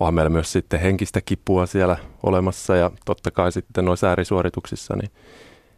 onhan 0.00 0.14
meillä 0.14 0.30
myös 0.30 0.52
sitten 0.52 0.80
henkistä 0.80 1.20
kipua 1.20 1.66
siellä 1.66 1.96
olemassa 2.22 2.76
ja 2.76 2.90
totta 3.04 3.30
kai 3.30 3.52
sitten 3.52 3.84
noissa 3.84 4.08
äärisuorituksissa, 4.08 4.96
niin 4.96 5.10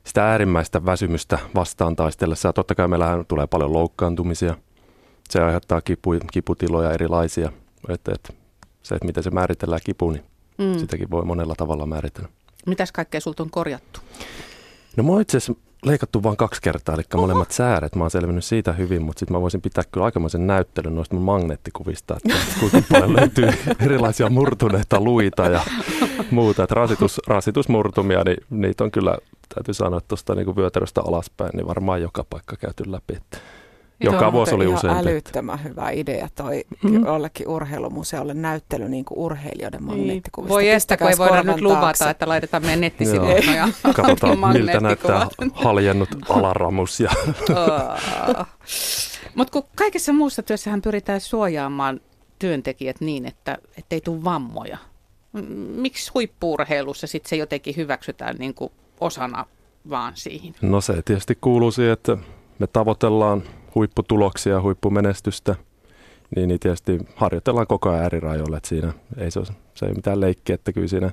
sitä 0.07 0.31
äärimmäistä 0.31 0.85
väsymystä 0.85 1.39
vastaan 1.55 1.97
taistellessa. 1.97 2.53
Totta 2.53 2.75
kai 2.75 2.89
meillähän 2.89 3.27
tulee 3.27 3.47
paljon 3.47 3.73
loukkaantumisia. 3.73 4.55
Se 5.29 5.43
aiheuttaa 5.43 5.81
kipu, 5.81 6.15
kiputiloja 6.33 6.93
erilaisia. 6.93 7.53
Että, 7.89 8.13
että 8.15 8.33
se, 8.83 8.95
että 8.95 9.07
miten 9.07 9.23
se 9.23 9.31
määritellään 9.31 9.81
kipu, 9.85 10.11
niin 10.11 10.25
mm. 10.59 10.79
sitäkin 10.79 11.11
voi 11.11 11.25
monella 11.25 11.55
tavalla 11.57 11.87
määritellä. 11.87 12.29
Mitäs 12.67 12.93
kaikkea 12.93 13.21
sulta 13.21 13.43
on 13.43 13.51
korjattu? 13.51 14.01
No 14.97 15.05
mä 15.05 15.11
oon 15.11 15.21
itse 15.21 15.37
asiassa 15.37 15.63
leikattu 15.85 16.23
vain 16.23 16.37
kaksi 16.37 16.63
kertaa, 16.63 16.95
eli 16.95 17.03
Oho. 17.15 17.23
molemmat 17.23 17.51
sääret. 17.51 17.95
Mä 17.95 18.05
oon 18.05 18.11
selvinnyt 18.11 18.45
siitä 18.45 18.73
hyvin, 18.73 19.03
mutta 19.03 19.21
sitten 19.21 19.37
mä 19.37 19.41
voisin 19.41 19.61
pitää 19.61 19.85
kyllä 19.93 20.05
aikamoisen 20.05 20.47
näyttelyn 20.47 20.95
noista 20.95 21.15
mun 21.15 21.25
magneettikuvista, 21.25 22.17
että 22.17 22.39
kuinka 22.61 22.83
paljon 22.93 23.17
löytyy 23.17 23.49
erilaisia 23.81 24.31
murtuneita 24.31 25.01
luita 25.01 25.47
ja 25.47 25.61
muuta. 26.31 26.63
Että 26.63 26.75
rasitus, 26.75 27.21
rasitusmurtumia, 27.27 28.25
niin 28.25 28.37
niitä 28.51 28.85
on 28.85 28.91
kyllä 28.91 29.19
täytyy 29.55 29.75
sanoa, 29.75 29.99
että 29.99 30.09
tuosta 30.09 30.35
niin 30.35 30.57
vyötäröstä 30.57 31.01
alaspäin, 31.01 31.51
niin 31.55 31.67
varmaan 31.67 32.03
joka 32.03 32.25
paikka 32.31 32.57
käyty 32.57 32.93
läpi. 32.93 33.17
Että 33.17 33.39
joka 34.01 34.33
vuosi 34.33 34.55
oli 34.55 34.67
usein. 34.67 34.97
älyttömän 34.97 35.65
hyvä 35.65 35.91
idea 35.91 36.29
toi 36.35 36.65
mm-hmm. 36.83 37.05
jollekin 37.07 37.49
urheilumuseolle 37.49 38.35
näyttely 38.35 38.89
niin 38.89 39.05
kuin 39.05 39.19
urheilijoiden 39.19 39.81
niin. 39.81 39.99
magneettikuvista. 39.99 40.55
Voi 40.55 40.69
estä, 40.69 40.97
kun 40.97 41.09
ei 41.09 41.19
voida 41.19 41.43
nyt 41.43 41.61
luvata, 41.61 41.81
taakse. 41.81 42.11
että 42.11 42.29
laitetaan 42.29 42.63
meidän 42.63 42.81
nettisivuille 42.81 43.57
ja 43.57 43.69
Katsotaan, 43.97 44.39
miltä 44.53 44.81
näyttää 44.81 45.29
haljennut 45.53 46.09
alaramus. 46.29 47.01
Ja 47.01 47.11
Mutta 49.35 49.53
kun 49.53 49.63
kaikessa 49.75 50.13
muussa 50.13 50.43
työssähän 50.43 50.83
pyritään 50.83 51.21
suojaamaan 51.21 52.01
työntekijät 52.39 53.01
niin, 53.01 53.27
että 53.27 53.59
ei 53.91 54.01
tule 54.01 54.25
vammoja. 54.25 54.79
Miksi 55.75 56.11
huippuurheilussa 56.15 57.07
sitten 57.07 57.29
se 57.29 57.37
jotenkin 57.37 57.77
hyväksytään 57.77 58.37
niin 58.37 58.55
kuin 58.55 58.73
osana 59.01 59.45
vaan 59.91 60.13
siihen? 60.17 60.55
No 60.63 60.81
se 60.81 61.03
tietysti 61.03 61.39
kuuluu 61.41 61.71
siihen, 61.71 61.93
että 61.93 62.17
me 62.59 62.67
tavoitellaan 62.67 63.43
huipputuloksia, 63.75 64.61
huippumenestystä, 64.61 65.55
niin, 66.37 66.49
niin 66.49 66.61
tietysti 66.61 66.99
harjoitellaan 67.17 67.67
koko 67.67 67.91
ajan 67.91 68.05
eri 68.05 68.21
rajoilla, 68.21 68.57
että 68.57 68.69
siinä 68.69 68.93
ei 69.17 69.31
se, 69.31 69.39
ole, 69.39 69.49
se 69.75 69.87
ei 69.87 69.95
mitään 69.95 70.21
leikkiä, 70.21 70.55
että 70.55 70.73
kyllä 70.73 70.89
siinä 70.89 71.11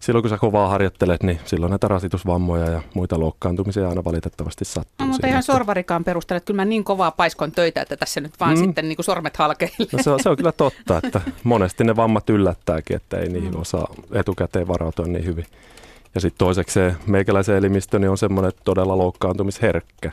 silloin 0.00 0.22
kun 0.22 0.30
sä 0.30 0.38
kovaa 0.38 0.68
harjoittelet, 0.68 1.22
niin 1.22 1.40
silloin 1.44 1.70
näitä 1.70 1.88
rasitusvammoja 1.88 2.70
ja 2.70 2.82
muita 2.94 3.20
loukkaantumisia 3.20 3.88
aina 3.88 4.04
valitettavasti 4.04 4.64
sattuu. 4.64 5.06
No, 5.06 5.06
mutta 5.06 5.26
ihan 5.26 5.42
sorvarikaan 5.42 6.04
perustella, 6.04 6.36
että 6.36 6.46
kyllä 6.46 6.60
mä 6.60 6.64
niin 6.64 6.84
kovaa 6.84 7.10
paiskon 7.10 7.52
töitä, 7.52 7.82
että 7.82 7.96
tässä 7.96 8.20
nyt 8.20 8.32
vaan 8.40 8.58
mm. 8.58 8.64
sitten 8.64 8.88
niin 8.88 8.96
kuin 8.96 9.04
sormet 9.04 9.36
halkeille. 9.36 9.86
No 9.92 10.02
se, 10.02 10.10
on, 10.10 10.20
se 10.22 10.28
on 10.28 10.36
kyllä 10.36 10.52
totta, 10.52 11.00
että 11.04 11.20
monesti 11.44 11.84
ne 11.84 11.96
vammat 11.96 12.30
yllättääkin, 12.30 12.96
että 12.96 13.18
ei 13.18 13.28
niihin 13.28 13.54
mm. 13.54 13.60
osaa 13.60 13.94
etukäteen 14.12 14.68
varautua 14.68 15.06
niin 15.06 15.24
hyvin. 15.24 15.46
Ja 16.16 16.20
sitten 16.20 16.38
toiseksi 16.38 16.74
se 16.74 16.96
meikäläisen 17.06 17.56
elimistö 17.56 17.98
niin 17.98 18.10
on 18.10 18.18
semmoinen 18.18 18.52
todella 18.64 18.98
loukkaantumisherkkä. 18.98 20.12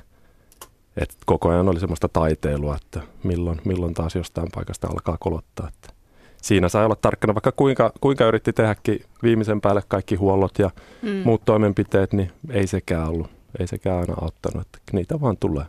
Että 0.97 1.15
koko 1.25 1.49
ajan 1.49 1.69
oli 1.69 1.79
semmoista 1.79 2.09
taiteilua, 2.09 2.75
että 2.75 3.01
milloin, 3.23 3.61
milloin 3.65 3.93
taas 3.93 4.15
jostain 4.15 4.47
paikasta 4.55 4.87
alkaa 4.87 5.17
kolottaa. 5.19 5.67
Että 5.67 5.93
siinä 6.41 6.69
sai 6.69 6.85
olla 6.85 6.95
tarkkana, 6.95 7.35
vaikka 7.35 7.51
kuinka, 7.51 7.93
kuinka 8.01 8.25
yritti 8.25 8.53
tehdäkin 8.53 8.99
viimeisen 9.23 9.61
päälle 9.61 9.83
kaikki 9.87 10.15
huollot 10.15 10.59
ja 10.59 10.71
mm. 11.01 11.09
muut 11.09 11.45
toimenpiteet, 11.45 12.13
niin 12.13 12.31
ei 12.49 12.67
sekään 12.67 13.09
ollut, 13.09 13.31
ei 13.59 13.67
sekään 13.67 13.99
aina 13.99 14.13
auttanut, 14.21 14.61
että 14.61 14.79
niitä 14.91 15.21
vaan 15.21 15.37
tulee. 15.37 15.65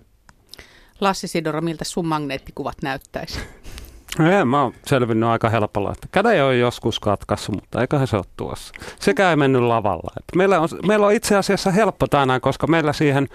Lassi 1.00 1.28
Sidora, 1.28 1.60
miltä 1.60 1.84
sun 1.84 2.06
magneettikuvat 2.06 2.76
näyttäisi? 2.82 3.38
Ei, 4.20 4.44
mä 4.44 4.62
oon 4.62 4.72
selvinnyt 4.86 5.28
aika 5.28 5.48
helpolla, 5.48 5.92
että 5.92 6.08
käden 6.12 6.44
on 6.44 6.58
joskus 6.58 7.00
katkaissut, 7.00 7.54
mutta 7.54 7.80
eiköhän 7.80 8.06
se 8.06 8.16
ole 8.16 8.24
tuossa. 8.36 8.74
Sekä 9.00 9.30
ei 9.30 9.36
mennyt 9.36 9.62
lavalla. 9.62 10.12
Että 10.16 10.36
meillä, 10.36 10.60
on, 10.60 10.68
meillä 10.86 11.06
on 11.06 11.12
itse 11.12 11.36
asiassa 11.36 11.70
helppo 11.70 12.06
tänään, 12.06 12.40
koska 12.40 12.66
meillä 12.66 12.92
siihen 12.92 13.28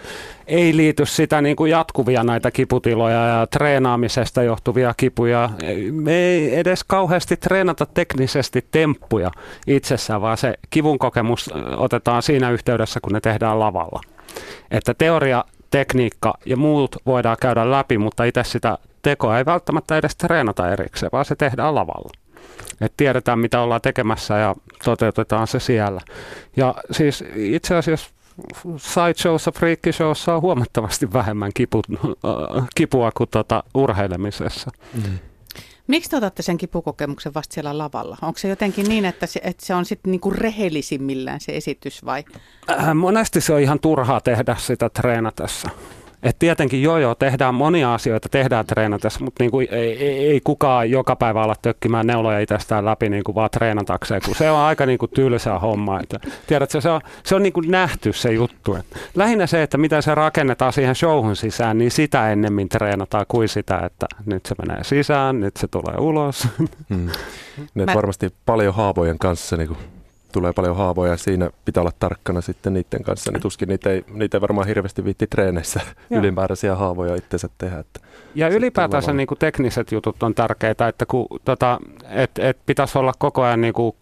ei 0.48 0.78
liity 0.78 1.06
sitä 1.06 1.42
niin 1.42 1.56
kuin 1.56 1.72
jatkuvia 1.72 2.24
näitä 2.24 2.52
kiputiloja 2.52 3.28
ja 3.28 3.48
treenaamisesta 3.48 4.44
johtuvia 4.44 4.94
kipuja. 4.98 5.50
Me 5.92 6.14
ei 6.14 6.56
edes 6.60 6.84
kauheasti 6.84 7.38
treenata 7.38 7.86
teknisesti 7.86 8.68
temppuja 8.72 9.32
itsessään, 9.68 10.22
vaan 10.22 10.38
se 10.38 10.54
kivun 10.70 11.00
kokemus 11.00 11.50
otetaan 11.78 12.24
siinä 12.24 12.52
yhteydessä, 12.52 13.00
kun 13.02 13.14
ne 13.14 13.22
tehdään 13.22 13.60
lavalla. 13.60 14.02
Että 14.72 14.94
teoria 14.94 15.46
tekniikka 15.72 16.34
ja 16.46 16.58
muut 16.58 16.96
voidaan 17.06 17.38
käydä 17.42 17.72
läpi, 17.72 17.98
mutta 17.98 18.24
itse 18.24 18.44
sitä 18.44 18.78
tekoa 19.02 19.38
ei 19.38 19.46
välttämättä 19.46 19.98
edes 19.98 20.16
treenata 20.16 20.72
erikseen, 20.72 21.10
vaan 21.14 21.26
se 21.26 21.36
tehdään 21.36 21.76
lavalla. 21.76 22.10
Et 22.82 22.94
tiedetään, 22.98 23.40
mitä 23.40 23.62
ollaan 23.62 23.82
tekemässä 23.82 24.38
ja 24.38 24.56
toteutetaan 24.84 25.48
se 25.48 25.60
siellä. 25.60 26.02
Ja 26.58 26.76
siis 26.92 27.24
itse 27.36 27.76
asiassa 27.76 28.10
sideshowssa, 28.78 29.52
freakishowssa 29.52 30.36
on 30.36 30.42
huomattavasti 30.42 31.14
vähemmän 31.14 31.52
kipu, 31.54 31.82
äh, 31.92 32.68
kipua 32.76 33.12
kuin 33.18 33.30
tuota 33.30 33.64
urheilemisessa. 33.74 34.72
Mm. 34.94 35.20
Miksi 35.88 36.10
te 36.10 36.18
otatte 36.18 36.42
sen 36.42 36.58
kipukokemuksen 36.58 37.34
vasta 37.34 37.54
siellä 37.54 37.78
lavalla? 37.78 38.18
Onko 38.22 38.40
se 38.40 38.48
jotenkin 38.48 38.90
niin, 38.90 39.06
että 39.06 39.26
se, 39.26 39.40
että 39.44 39.66
se 39.66 39.76
on 39.76 39.86
sitten 39.86 40.12
niinku 40.12 40.32
rehellisimmillään 40.32 41.40
se 41.40 41.52
esitys 41.52 42.06
vai? 42.06 42.24
Äh, 42.70 42.96
monesti 42.96 43.42
se 43.42 43.54
on 43.54 43.60
ihan 43.60 43.80
turhaa 43.80 44.22
tehdä 44.22 44.56
sitä 44.60 44.90
treenatessa. 44.90 45.70
Et 46.24 46.36
tietenkin 46.40 46.84
joo 46.84 46.98
joo, 46.98 47.16
tehdään 47.16 47.56
monia 47.56 47.94
asioita, 47.94 48.30
tehdään 48.30 48.66
treenatessa, 48.66 49.24
mutta 49.24 49.44
niin 49.44 49.52
kuin 49.52 49.68
ei, 49.72 49.98
ei, 50.06 50.28
ei, 50.28 50.42
kukaan 50.44 50.92
joka 50.92 51.16
päivä 51.16 51.42
ala 51.42 51.56
tökkimään 51.62 52.08
neuloja 52.08 52.40
itsestään 52.40 52.86
läpi 52.86 53.10
niin 53.10 53.24
kuin 53.24 53.36
vaan 53.36 53.50
treenatakseen, 53.50 54.22
kun 54.26 54.36
se 54.36 54.52
on 54.52 54.60
aika 54.60 54.86
niin 54.86 55.00
kuin 55.00 55.12
tylsää 55.16 55.60
homma. 55.60 56.00
Että, 56.00 56.20
tiedätkö, 56.48 56.82
se 56.82 56.90
on, 56.90 57.02
se 57.24 57.36
on 57.36 57.44
niin 57.44 57.54
kuin 57.54 57.72
nähty 57.72 58.14
se 58.14 58.34
juttu. 58.34 58.76
Et 58.76 58.86
lähinnä 59.16 59.48
se, 59.48 59.64
että 59.64 59.78
miten 59.78 60.04
se 60.04 60.16
rakennetaan 60.16 60.74
siihen 60.74 60.96
showhun 60.96 61.36
sisään, 61.36 61.78
niin 61.78 61.92
sitä 61.92 62.32
ennemmin 62.32 62.70
treenataan 62.70 63.26
kuin 63.28 63.50
sitä, 63.50 63.80
että 63.86 64.08
nyt 64.26 64.46
se 64.46 64.56
menee 64.68 64.84
sisään, 64.84 65.40
nyt 65.40 65.58
se 65.58 65.68
tulee 65.68 65.96
ulos. 66.00 66.48
Hmm. 66.90 67.10
Ne 67.76 67.86
Mä... 67.86 67.94
varmasti 67.94 68.34
paljon 68.46 68.74
haavojen 68.74 69.20
kanssa 69.20 69.58
niin 69.58 69.68
kuin 69.68 69.80
tulee 70.32 70.54
paljon 70.54 70.76
haavoja 70.76 71.12
ja 71.12 71.18
siinä 71.18 71.50
pitää 71.66 71.82
olla 71.82 71.92
tarkkana 72.00 72.42
sitten 72.42 72.74
niiden 72.74 73.04
kanssa, 73.04 73.32
niin 73.32 73.42
tuskin 73.42 73.68
niitä 73.68 73.90
ei, 73.90 74.06
niitä 74.14 74.38
ei 74.38 74.42
varmaan 74.42 74.68
hirveästi 74.68 75.04
viitti 75.04 75.28
treeneissä 75.28 75.82
ylimääräisiä 76.10 76.76
haavoja 76.76 77.16
itsensä 77.16 77.50
tehdä. 77.58 77.80
Että 77.80 78.00
ja 78.36 78.48
ylipäätänsä 78.48 79.14
niin 79.14 79.28
kuin 79.28 79.38
tekniset 79.38 79.92
jutut 79.92 80.24
on 80.24 80.36
tärkeitä, 80.36 80.88
että 80.88 81.06
kun, 81.06 81.28
tota, 81.46 81.80
et, 82.10 82.32
et 82.40 82.58
pitäisi 82.66 82.98
olla 82.98 83.14
koko 83.20 83.44
ajan 83.44 83.62
niin 83.62 83.74
kuin 83.74 83.96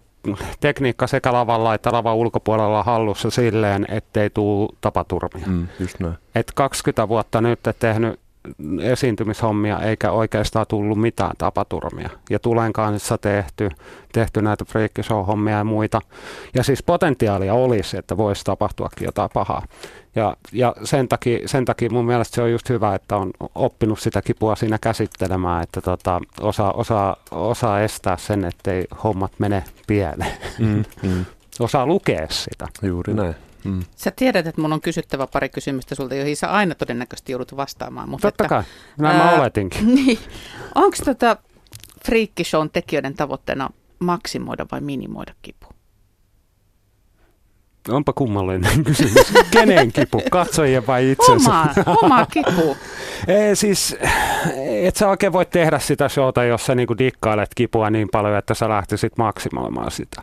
tekniikka 0.60 1.08
sekä 1.08 1.34
lavalla 1.34 1.74
että 1.74 1.92
lavan 1.92 2.16
ulkopuolella 2.16 2.84
hallussa 2.84 3.30
silleen, 3.30 3.86
ettei 3.90 4.30
tule 4.30 4.70
tapaturmia. 4.82 5.48
Mm, 5.48 5.68
just 5.80 6.00
näin. 6.00 6.16
Et 6.36 6.52
20 6.56 7.08
vuotta 7.08 7.42
nyt 7.42 7.60
tehnyt 7.80 8.20
esiintymishommia 8.82 9.80
eikä 9.80 10.12
oikeastaan 10.12 10.66
tullut 10.70 11.02
mitään 11.02 11.32
tapaturmia. 11.38 12.10
Ja 12.30 12.40
Tulen 12.40 12.74
kanssa 12.74 13.18
tehty, 13.18 13.70
tehty 14.14 14.42
näitä 14.42 14.66
freakkishow-hommia 14.66 15.58
ja 15.58 15.64
muita. 15.64 16.02
Ja 16.54 16.64
siis 16.64 16.84
potentiaalia 16.84 17.54
olisi, 17.54 17.98
että 17.98 18.18
voisi 18.18 18.44
tapahtuakin 18.44 19.06
jotain 19.06 19.30
pahaa. 19.34 19.66
Ja, 20.16 20.38
ja 20.52 20.76
sen, 20.84 21.08
takia, 21.08 21.48
sen 21.48 21.66
takia 21.66 21.90
mun 21.90 22.06
mielestä 22.06 22.36
se 22.36 22.42
on 22.42 22.52
just 22.52 22.70
hyvä, 22.70 22.96
että 22.96 23.16
on 23.18 23.32
oppinut 23.56 24.00
sitä 24.00 24.22
kipua 24.22 24.56
siinä 24.56 24.78
käsittelemään, 24.82 25.64
että 25.64 25.82
tota, 25.82 26.22
osaa, 26.42 26.72
osaa, 26.72 27.16
osaa 27.32 27.82
estää 27.82 28.18
sen, 28.18 28.46
ettei 28.46 28.86
hommat 29.04 29.32
mene 29.40 29.64
pieleen. 29.88 30.38
Mm, 30.60 30.84
mm. 31.04 31.26
osaa 31.60 31.86
lukea 31.86 32.28
sitä. 32.30 32.68
Juuri 32.82 33.14
näin. 33.14 33.47
Mm. 33.64 33.80
Sä 33.96 34.12
tiedät, 34.16 34.48
että 34.48 34.62
mun 34.62 34.74
on 34.74 34.82
kysyttävä 34.82 35.28
pari 35.28 35.50
kysymystä 35.50 35.96
sulta, 35.96 36.16
joihin 36.16 36.38
sä 36.38 36.52
aina 36.52 36.76
todennäköisesti 36.76 37.32
joudut 37.32 37.58
vastaamaan. 37.58 38.10
Mutta 38.10 38.28
Totta 38.32 38.44
että, 38.44 38.56
kai, 38.56 38.64
näin 38.98 39.22
ää, 39.22 39.26
mä 39.26 39.42
oletinkin. 39.42 39.88
Niin. 39.96 40.20
Onko 40.76 40.98
tota 41.06 41.38
Freakkishown 42.06 42.70
tekijöiden 42.70 43.14
tavoitteena 43.14 43.70
maksimoida 44.00 44.66
vai 44.72 44.82
minimoida 44.82 45.34
kipu? 45.42 45.68
Onpa 47.90 48.14
kummallinen 48.14 48.84
kysymys. 48.84 49.34
Kenen 49.52 49.92
kipu? 49.92 50.22
Katsojien 50.32 50.88
vai 50.88 51.12
itsensä? 51.12 51.50
Oma, 51.52 51.98
oma 52.02 52.26
kipu. 52.26 52.78
Ei, 53.28 53.56
siis, 53.56 53.96
et 54.84 54.96
sä 54.96 55.10
oikein 55.10 55.34
voi 55.34 55.46
tehdä 55.46 55.80
sitä 55.80 56.10
showta, 56.10 56.44
jos 56.44 56.66
sä 56.66 56.76
niinku 56.76 56.98
dikkailet 56.98 57.50
kipua 57.56 57.90
niin 57.90 58.08
paljon, 58.12 58.38
että 58.38 58.54
sä 58.54 58.70
lähtisit 58.70 59.18
maksimoimaan 59.18 59.92
sitä. 59.92 60.22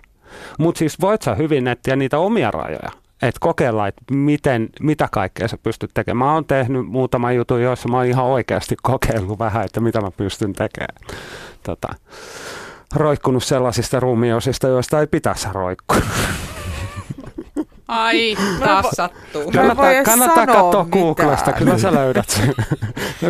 Mutta 0.59 0.79
siis 0.79 1.01
voit 1.01 1.23
sä 1.23 1.35
hyvin 1.35 1.69
etsiä 1.69 1.97
niitä 1.97 2.19
omia 2.19 2.51
rajoja 2.51 3.04
että 3.29 3.41
kokeilla, 3.41 3.89
että 3.89 4.03
miten, 4.15 4.69
mitä 4.81 5.09
kaikkea 5.13 5.49
sä 5.49 5.59
pystyt 5.63 5.91
tekemään. 5.95 6.27
Mä 6.27 6.35
oon 6.35 6.45
tehnyt 6.45 6.87
muutama 6.87 7.33
jutun, 7.33 7.63
joissa 7.63 7.89
mä 7.89 7.97
oon 7.97 8.07
ihan 8.07 8.25
oikeasti 8.25 8.77
kokeillut 8.83 9.39
vähän, 9.39 9.65
että 9.65 9.81
mitä 9.81 10.01
mä 10.01 10.11
pystyn 10.11 10.53
tekemään. 10.53 11.19
Tota, 11.63 11.89
roikkunut 12.95 13.45
sellaisista 13.45 14.01
ruumiosista, 14.01 14.69
joista 14.69 15.01
ei 15.01 15.07
pitäisi 15.07 15.49
roikkua. 15.53 15.97
Ai, 17.95 18.37
taas 18.61 18.87
sattuu. 18.91 19.51
Kannattaa, 19.53 20.05
kannattaa 20.05 20.47
katsoa 20.47 20.85
Googlesta, 20.85 21.53
kyllä 21.53 21.79
sä 21.79 21.95
löydät 21.95 22.31
sen. 22.31 22.55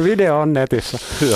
video 0.04 0.40
on 0.40 0.52
netissä. 0.52 0.98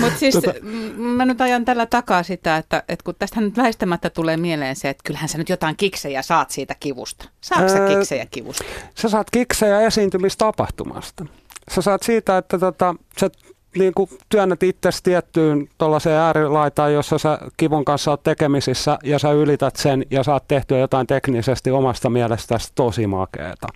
Mutta 0.00 0.18
siis 0.18 0.34
tota... 0.34 0.52
mä 0.96 1.24
nyt 1.24 1.40
ajan 1.40 1.64
tällä 1.64 1.86
takaa 1.86 2.22
sitä, 2.22 2.56
että, 2.56 2.82
että 2.88 3.04
kun 3.04 3.14
tästä 3.18 3.40
nyt 3.40 3.56
väistämättä 3.56 4.10
tulee 4.10 4.36
mieleen 4.36 4.76
se, 4.76 4.88
että 4.88 5.02
kyllähän 5.04 5.28
sä 5.28 5.38
nyt 5.38 5.48
jotain 5.48 5.76
kiksejä 5.76 6.22
saat 6.22 6.50
siitä 6.50 6.74
kivusta. 6.80 7.28
Saatko 7.40 7.68
sä 7.68 7.86
kiksejä 7.88 8.26
kivusta? 8.26 8.64
Sä 8.94 9.08
saat 9.08 9.30
kiksejä 9.30 9.80
esiintymistapahtumasta. 9.80 11.26
Sä 11.70 11.82
saat 11.82 12.02
siitä, 12.02 12.38
että 12.38 12.58
tota, 12.58 12.94
sä 13.20 13.30
niin 13.78 13.94
kuin 13.94 14.10
työnnät 14.28 14.62
itse 14.62 14.90
tiettyyn 15.02 15.68
tuollaiseen 15.78 16.16
äärilaitaan, 16.16 16.94
jossa 16.94 17.18
sä 17.18 17.38
kivun 17.56 17.84
kanssa 17.84 18.10
oot 18.10 18.22
tekemisissä 18.22 18.98
ja 19.04 19.18
sä 19.18 19.32
ylität 19.32 19.76
sen 19.76 20.06
ja 20.10 20.22
saat 20.22 20.48
tehtyä 20.48 20.78
jotain 20.78 21.06
teknisesti 21.06 21.70
omasta 21.70 22.10
mielestäsi 22.10 22.72
tosi 22.74 23.06
makeeta. 23.06 23.68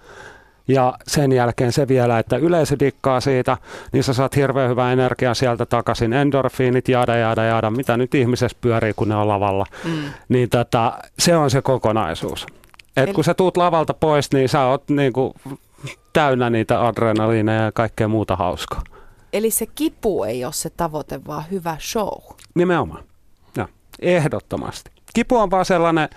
Ja 0.69 0.95
sen 1.07 1.33
jälkeen 1.33 1.73
se 1.73 1.89
vielä, 1.89 2.19
että 2.19 2.37
yleisö 2.37 2.77
dikkaa 2.79 3.21
siitä, 3.21 3.57
niin 3.93 4.05
sä 4.05 4.13
saat 4.13 4.37
hirveän 4.37 4.71
hyvää 4.71 4.93
energiaa 4.93 5.35
sieltä 5.35 5.67
takaisin. 5.67 6.13
Endorfiinit, 6.13 6.89
jada, 6.89 7.17
jada, 7.17 7.45
jada, 7.45 7.71
mitä 7.71 7.97
nyt 7.97 8.15
ihmisessä 8.15 8.59
pyörii, 8.61 8.93
kun 8.97 9.09
ne 9.09 9.15
on 9.15 9.29
lavalla. 9.29 9.65
Mm. 9.85 10.03
Niin 10.29 10.49
tota, 10.49 10.99
se 11.19 11.37
on 11.37 11.51
se 11.51 11.63
kokonaisuus. 11.63 12.47
Et 12.97 13.05
Eli... 13.05 13.13
kun 13.13 13.25
sä 13.25 13.35
tuut 13.35 13.57
lavalta 13.57 13.95
pois, 13.95 14.33
niin 14.33 14.49
sä 14.49 14.65
oot 14.65 14.89
niinku 14.89 15.35
täynnä 16.13 16.51
niitä 16.51 16.87
adrenaliineja 16.87 17.63
ja 17.63 17.73
kaikkea 17.73 18.09
muuta 18.09 18.37
hauskaa. 18.37 18.83
Eli 19.33 19.51
se 19.51 19.67
kipu 19.67 20.25
ei 20.25 20.45
ole 20.45 20.53
se 20.53 20.71
tavoite, 20.71 21.21
vaan 21.27 21.45
hyvä 21.51 21.77
show. 21.81 22.23
Nimenomaan. 22.55 23.05
Ja, 23.57 23.69
ehdottomasti. 24.01 24.91
Kipu 25.15 25.37
on 25.37 25.51
vaan 25.51 25.65
sellainen 25.65 26.09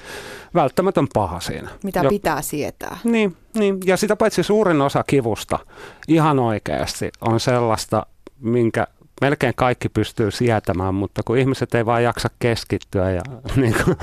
välttämätön 0.54 1.08
paha 1.14 1.40
siinä. 1.40 1.70
Mitä 1.84 2.00
jo, 2.00 2.10
pitää 2.10 2.42
sietää. 2.42 2.98
Niin, 3.04 3.38
niin, 3.54 3.78
ja 3.86 3.98
sitä 3.98 4.16
paitsi 4.16 4.44
suurin 4.44 4.82
osa 4.82 5.04
kivusta 5.04 5.60
ihan 6.08 6.40
oikeasti 6.40 7.12
on 7.22 7.40
sellaista, 7.40 8.06
minkä 8.40 8.88
melkein 9.22 9.54
kaikki 9.56 9.90
pystyy 9.90 10.32
sietämään, 10.32 10.96
mutta 10.96 11.22
kun 11.26 11.38
ihmiset 11.38 11.76
ei 11.76 11.86
vaan 11.86 12.04
jaksa 12.04 12.30
keskittyä 12.40 13.12
ja 13.12 13.22
niin 13.62 13.76
kuin, 13.84 13.98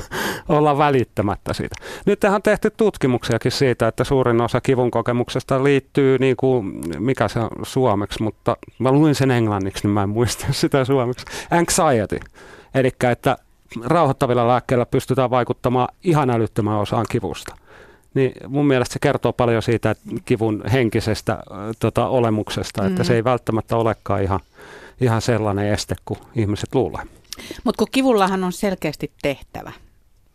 olla 0.48 0.78
välittämättä 0.78 1.54
siitä. 1.54 1.76
Nyt 2.06 2.24
on 2.24 2.42
tehty 2.42 2.70
tutkimuksiakin 2.76 3.52
siitä, 3.52 3.88
että 3.88 4.04
suurin 4.04 4.40
osa 4.40 4.60
kivun 4.60 4.90
kokemuksesta 4.90 5.64
liittyy, 5.64 6.18
niin 6.18 6.36
kuin, 6.36 6.80
mikä 6.98 7.28
se 7.28 7.40
on 7.40 7.50
suomeksi, 7.62 8.22
mutta 8.22 8.56
mä 8.78 8.92
luin 8.92 9.14
sen 9.14 9.30
englanniksi, 9.30 9.86
niin 9.86 9.94
mä 9.94 10.02
en 10.02 10.08
muista 10.08 10.46
sitä 10.52 10.84
suomeksi. 10.84 11.24
Anxiety. 11.50 12.20
Eli 12.74 12.90
että 13.12 13.36
rauhoittavilla 13.84 14.48
lääkkeillä 14.48 14.86
pystytään 14.86 15.30
vaikuttamaan 15.30 15.88
ihan 16.04 16.30
älyttömään 16.30 16.78
osaan 16.78 17.06
kivusta 17.10 17.56
niin 18.14 18.32
mun 18.48 18.66
mielestä 18.66 18.92
se 18.92 18.98
kertoo 18.98 19.32
paljon 19.32 19.62
siitä 19.62 19.90
että 19.90 20.04
kivun 20.24 20.62
henkisestä 20.72 21.38
tota, 21.78 22.08
olemuksesta, 22.08 22.86
että 22.86 23.02
mm. 23.02 23.06
se 23.06 23.14
ei 23.14 23.24
välttämättä 23.24 23.76
olekaan 23.76 24.22
ihan 24.22 24.40
ihan 25.00 25.22
sellainen 25.22 25.72
este 25.72 25.94
kuin 26.04 26.20
ihmiset 26.34 26.74
luulee. 26.74 27.04
Mutta 27.64 27.78
kun 27.78 27.88
kivullahan 27.92 28.44
on 28.44 28.52
selkeästi 28.52 29.12
tehtävä. 29.22 29.72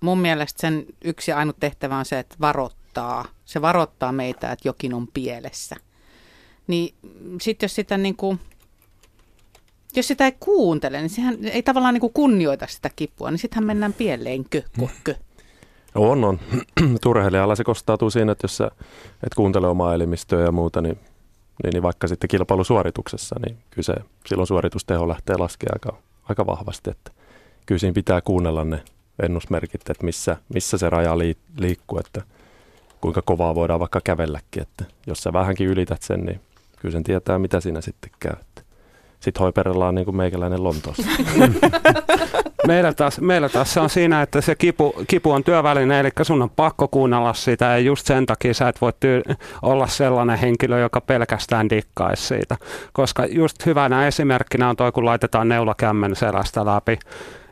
Mun 0.02 0.18
mielestä 0.20 0.62
sen 0.62 0.86
yksi 1.04 1.32
ainut 1.32 1.60
tehtävä 1.60 1.98
on 1.98 2.06
se, 2.06 2.20
että 2.20 2.36
varoittaa. 2.42 3.26
Se 3.46 3.62
varoittaa 3.62 4.12
meitä, 4.12 4.52
että 4.52 4.68
jokin 4.68 4.94
on 4.94 5.08
pielessä. 5.08 5.76
Niin 6.68 6.96
sitten 7.42 7.66
jos 7.66 7.76
sitä 7.76 7.98
niin 7.98 8.16
kuin 8.16 8.40
Jos 9.96 10.08
sitä 10.08 10.26
ei 10.26 10.36
kuuntele, 10.40 11.00
niin 11.00 11.10
sehän 11.10 11.38
ei 11.46 11.64
tavallaan 11.64 11.94
niin 11.94 12.02
kuin 12.02 12.14
kunnioita 12.14 12.68
sitä 12.68 12.90
kipua, 12.96 13.32
niin 13.32 13.40
sittenhän 13.40 13.66
mennään 13.68 13.94
pieleenkö, 13.94 14.62
kokö. 14.80 15.16
On, 15.96 16.24
on. 16.24 16.40
Turheilijalla 17.04 17.56
se 17.56 17.64
kostautuu 17.64 18.10
siinä, 18.10 18.32
että 18.32 18.46
jos 18.46 18.58
sä 18.58 18.72
et 19.24 19.34
kuuntele 19.36 19.68
omaa 19.68 19.94
elimistöä 19.94 20.44
ja 20.44 20.52
muuta, 20.52 20.82
niin, 20.82 21.00
niin, 21.64 21.74
niin 21.74 21.84
vaikka 21.84 22.08
sitten 22.08 22.28
kilpailusuorituksessa, 22.28 23.36
niin 23.46 23.58
kyllä 23.70 23.86
se, 23.86 23.94
silloin 24.26 24.48
suoritusteho 24.48 25.08
lähtee 25.08 25.38
laskemaan 25.38 25.76
aika, 25.76 25.98
aika 26.30 26.46
vahvasti. 26.46 26.90
Että 26.90 27.12
kyllä 27.66 27.80
siinä 27.80 27.94
pitää 27.94 28.22
kuunnella 28.22 28.64
ne 28.64 28.84
ennusmerkit, 29.24 29.90
että 29.90 30.06
missä, 30.06 30.38
missä 30.54 30.78
se 30.78 30.90
raja 30.90 31.18
liikkuu, 31.58 32.00
että 32.00 32.22
kuinka 33.02 33.22
kovaa 33.22 33.56
voidaan 33.56 33.80
vaikka 33.80 34.02
kävelläkin. 34.04 34.62
Että 34.62 34.86
jos 35.08 35.24
sä 35.24 35.34
vähänkin 35.34 35.68
ylität 35.68 36.02
sen, 36.02 36.26
niin 36.26 36.42
kyllä 36.80 36.94
sen 36.94 37.04
tietää, 37.04 37.40
mitä 37.40 37.60
siinä 37.60 37.82
sitten 37.82 38.12
käy. 38.20 38.36
Sitten 39.24 39.42
hoiperellaan 39.42 39.96
niin 39.96 40.06
kuin 40.06 40.16
meikäläinen 40.16 40.64
Lontoossa. 40.64 41.04
meillä, 42.68 42.94
taas, 42.94 43.22
meillä 43.22 43.50
taas 43.50 43.74
se 43.74 43.80
on 43.80 43.90
siinä, 43.90 44.22
että 44.22 44.42
se 44.42 44.56
kipu, 44.56 44.96
kipu 45.08 45.32
on 45.32 45.44
työväline, 45.44 46.00
eli 46.00 46.10
sun 46.22 46.42
on 46.42 46.50
pakko 46.50 46.88
kuunnella 46.88 47.34
sitä 47.34 47.66
ja 47.66 47.78
just 47.78 48.06
sen 48.06 48.26
takia 48.26 48.54
sä 48.54 48.68
et 48.68 48.82
voi 48.82 48.94
tyy- 49.00 49.24
olla 49.62 49.88
sellainen 49.88 50.38
henkilö, 50.38 50.80
joka 50.80 51.02
pelkästään 51.02 51.70
dikkaisi 51.70 52.24
siitä. 52.24 52.58
Koska 52.94 53.26
just 53.26 53.66
hyvänä 53.66 54.08
esimerkkinä 54.08 54.70
on 54.70 54.76
toi, 54.76 54.92
kun 54.92 55.06
laitetaan 55.06 55.50
neulakämmen 55.50 56.16
selästä 56.16 56.66
läpi 56.66 57.00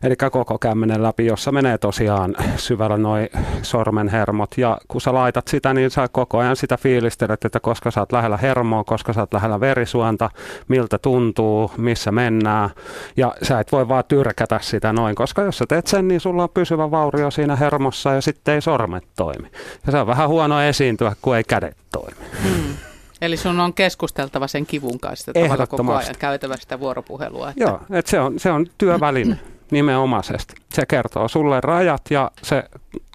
Eli 0.04 0.16
koko 0.16 0.60
kämmenen 0.60 1.04
läpi, 1.04 1.26
jossa 1.26 1.52
menee 1.52 1.78
tosiaan 1.78 2.36
syvällä 2.58 2.98
noin 2.98 3.30
sormenhermot. 3.62 4.58
Ja 4.58 4.78
kun 4.88 5.02
sä 5.02 5.14
laitat 5.14 5.48
sitä, 5.48 5.74
niin 5.74 5.92
sä 5.92 6.08
koko 6.12 6.38
ajan 6.38 6.56
sitä 6.56 6.78
fiilistelet, 6.78 7.46
että 7.46 7.60
koska 7.60 7.92
sä 7.92 8.00
oot 8.00 8.12
lähellä 8.12 8.38
hermoa, 8.38 8.84
koska 8.84 9.14
sä 9.14 9.22
oot 9.22 9.34
lähellä 9.34 9.60
verisuonta, 9.60 10.30
miltä 10.68 10.98
tuntuu, 10.98 11.72
missä 11.78 12.12
mennään. 12.12 12.70
Ja 13.18 13.34
sä 13.44 13.60
et 13.60 13.72
voi 13.72 13.88
vaan 13.88 14.04
tyrkätä 14.08 14.60
sitä 14.62 14.94
noin, 14.94 15.16
koska 15.16 15.42
jos 15.42 15.58
sä 15.58 15.66
teet 15.70 15.88
sen, 15.88 16.08
niin 16.08 16.22
sulla 16.22 16.44
on 16.44 16.50
pysyvä 16.50 16.92
vaurio 16.92 17.32
siinä 17.32 17.56
hermossa 17.56 18.14
ja 18.14 18.22
sitten 18.22 18.56
ei 18.56 18.62
sormet 18.62 19.04
toimi. 19.16 19.48
Ja 19.86 19.92
se 19.92 19.98
on 19.98 20.08
vähän 20.08 20.30
huono 20.30 20.62
esiintyä, 20.62 21.16
kun 21.22 21.38
ei 21.38 21.44
kädet 21.44 21.78
toimi. 21.92 22.26
Hmm. 22.44 22.76
Eli 23.22 23.38
sun 23.38 23.60
on 23.60 23.74
keskusteltava 23.74 24.48
sen 24.48 24.66
kivun 24.66 25.00
kanssa 25.00 25.34
tavallaan 25.34 25.68
koko 25.68 25.94
ajan 25.94 26.16
käytävä 26.20 26.58
sitä 26.58 26.80
vuoropuhelua. 26.80 27.50
Että... 27.50 27.64
Joo, 27.64 27.80
että 27.92 28.12
se, 28.12 28.20
on, 28.20 28.40
se 28.40 28.52
on 28.52 28.68
työväline 28.78 29.40
nimenomaisesti. 29.71 30.55
Se 30.73 30.86
kertoo 30.86 31.27
sulle 31.27 31.62
rajat 31.62 32.01
ja 32.10 32.31
se 32.43 32.63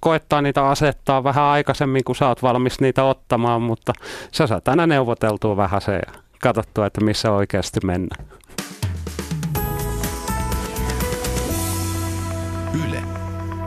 koettaa 0.00 0.42
niitä 0.42 0.68
asettaa 0.68 1.24
vähän 1.24 1.44
aikaisemmin, 1.44 2.04
kun 2.04 2.16
sä 2.16 2.28
oot 2.28 2.42
valmis 2.42 2.80
niitä 2.80 3.04
ottamaan, 3.04 3.62
mutta 3.62 3.92
sä 4.32 4.46
saat 4.46 4.68
aina 4.68 4.86
neuvoteltua 4.86 5.56
vähän 5.56 5.80
se 5.80 5.92
ja 5.92 6.12
katsottua, 6.42 6.86
että 6.86 7.04
missä 7.04 7.32
oikeasti 7.32 7.80
mennään. 7.84 8.26
Yle, 12.86 13.02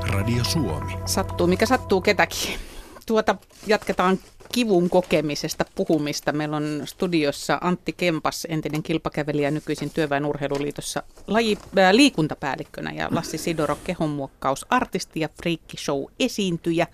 Radio 0.07 0.43
Suomi. 0.43 0.97
Sattuu, 1.05 1.47
mikä 1.47 1.65
sattuu 1.65 2.01
ketäkin. 2.01 2.59
Tuota 3.05 3.35
jatketaan 3.67 4.19
kivun 4.51 4.89
kokemisesta 4.89 5.65
puhumista. 5.75 6.31
Meillä 6.31 6.57
on 6.57 6.81
studiossa 6.85 7.57
Antti 7.61 7.93
Kempas, 7.93 8.47
entinen 8.49 8.83
kilpakävelijä 8.83 9.51
nykyisin 9.51 9.89
Työväen 9.89 10.25
urheiluliitossa 10.25 11.03
laji, 11.27 11.57
äh, 11.77 11.91
liikuntapäällikkönä 11.91 12.91
ja 12.91 13.07
Lassi 13.11 13.37
Sidoro 13.37 13.77
kehonmuokkaus, 13.83 14.65
artisti 14.69 15.19
ja 15.19 15.29
show 15.77 16.03
esiintyjä. 16.19 16.87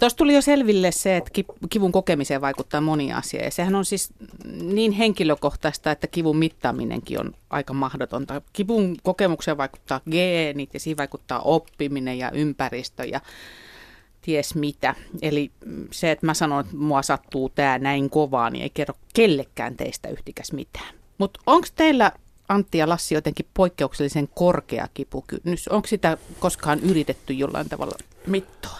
Tuossa 0.00 0.16
tuli 0.16 0.34
jo 0.34 0.42
selville 0.42 0.92
se, 0.92 1.16
että 1.16 1.30
kivun 1.70 1.92
kokemiseen 1.92 2.40
vaikuttaa 2.40 2.80
moni 2.80 3.12
asia. 3.12 3.44
Ja 3.44 3.50
sehän 3.50 3.74
on 3.74 3.84
siis 3.84 4.10
niin 4.62 4.92
henkilökohtaista, 4.92 5.90
että 5.90 6.06
kivun 6.06 6.36
mittaaminenkin 6.36 7.20
on 7.20 7.34
aika 7.50 7.72
mahdotonta. 7.72 8.42
Kivun 8.52 8.96
kokemukseen 9.02 9.56
vaikuttaa 9.56 10.00
geenit 10.10 10.74
ja 10.74 10.80
siihen 10.80 10.96
vaikuttaa 10.96 11.40
oppiminen 11.40 12.18
ja 12.18 12.30
ympäristö. 12.30 13.04
Ja 13.04 13.20
ties 14.22 14.54
mitä. 14.54 14.94
Eli 15.22 15.50
se, 15.90 16.10
että 16.10 16.26
mä 16.26 16.34
sanon, 16.34 16.60
että 16.60 16.76
mua 16.76 17.02
sattuu 17.02 17.48
tämä 17.48 17.78
näin 17.78 18.10
kovaa, 18.10 18.50
niin 18.50 18.62
ei 18.62 18.70
kerro 18.70 18.94
kellekään 19.14 19.76
teistä 19.76 20.08
yhtikäs 20.08 20.52
mitään. 20.52 20.94
Mutta 21.18 21.40
onko 21.46 21.66
teillä 21.74 22.12
Antti 22.48 22.78
ja 22.78 22.88
Lassi 22.88 23.14
jotenkin 23.14 23.46
poikkeuksellisen 23.54 24.28
korkea 24.34 24.88
kipukynnys? 24.94 25.68
Onko 25.68 25.88
sitä 25.88 26.18
koskaan 26.38 26.80
yritetty 26.80 27.32
jollain 27.32 27.68
tavalla 27.68 27.96
mittoa? 28.26 28.78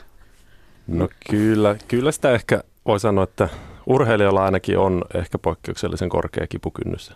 No 0.87 1.09
kyllä, 1.31 1.77
kyllä 1.89 2.13
sitä 2.13 2.31
ehkä 2.31 2.63
voi 2.87 3.01
sanoa, 3.01 3.25
että 3.25 3.49
urheilijalla 3.87 4.45
ainakin 4.45 4.79
on 4.79 5.05
ehkä 5.15 5.39
poikkeuksellisen 5.39 6.09
korkea 6.09 6.47
kipukynnys. 6.47 7.13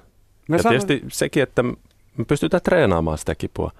Me 0.48 0.56
ja 0.56 0.62
sanon... 0.62 0.86
tietysti 0.86 1.08
sekin, 1.16 1.42
että 1.42 1.62
me 2.16 2.24
pystytään 2.28 2.62
treenaamaan 2.62 3.18
sitä 3.18 3.34
kipua. 3.34 3.70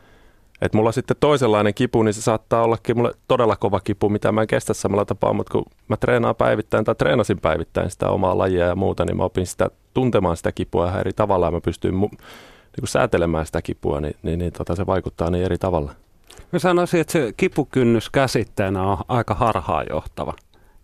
Et 0.62 0.75
mulla 0.75 0.92
sitten 0.92 1.16
toisenlainen 1.21 1.75
kipu, 1.75 2.03
niin 2.03 2.14
se 2.14 2.23
saattaa 2.23 2.62
ollakin 2.62 2.97
mulle 2.97 3.12
todella 3.29 3.57
kova 3.57 3.81
kipu, 3.81 4.09
mitä 4.09 4.33
mä 4.33 4.40
en 4.40 4.47
kestä 4.47 4.75
samalla 4.75 5.05
tapaa, 5.05 5.33
mutta 5.33 5.53
kun 5.53 5.64
mä 5.88 5.97
treenaan 5.97 6.37
päivittäin 6.37 6.85
tai 6.85 6.95
treenasin 6.95 7.40
päivittäin 7.40 7.90
sitä 7.90 8.09
omaa 8.09 8.38
lajia 8.38 8.66
ja 8.66 8.77
muuta, 8.77 9.05
niin 9.05 9.16
mä 9.16 9.25
opin 9.25 9.47
sitä 9.47 9.71
tuntemaan 9.95 10.37
sitä 10.37 10.53
kipua 10.53 10.88
ihan 10.88 11.01
eri 11.01 11.12
tavalla 11.12 11.47
ja 11.47 11.51
mä 11.51 11.61
pystyin 11.61 11.95
mu- 11.95 12.19
niin 12.77 12.88
säätelemään 12.88 13.47
sitä 13.47 13.62
kipua, 13.62 14.01
niin, 14.01 14.16
niin, 14.23 14.38
niin 14.38 14.53
tota, 14.53 14.77
se 14.77 14.87
vaikuttaa 14.87 15.31
niin 15.31 15.45
eri 15.45 15.59
tavalla. 15.59 15.92
Mä 16.53 16.59
sanoisin, 16.59 17.01
että 17.01 17.12
se 17.12 17.33
kipukynnys 17.37 18.11
käsitteenä 18.11 18.83
on 18.83 18.99
aika 19.09 19.35
harhaanjohtava. 19.35 20.35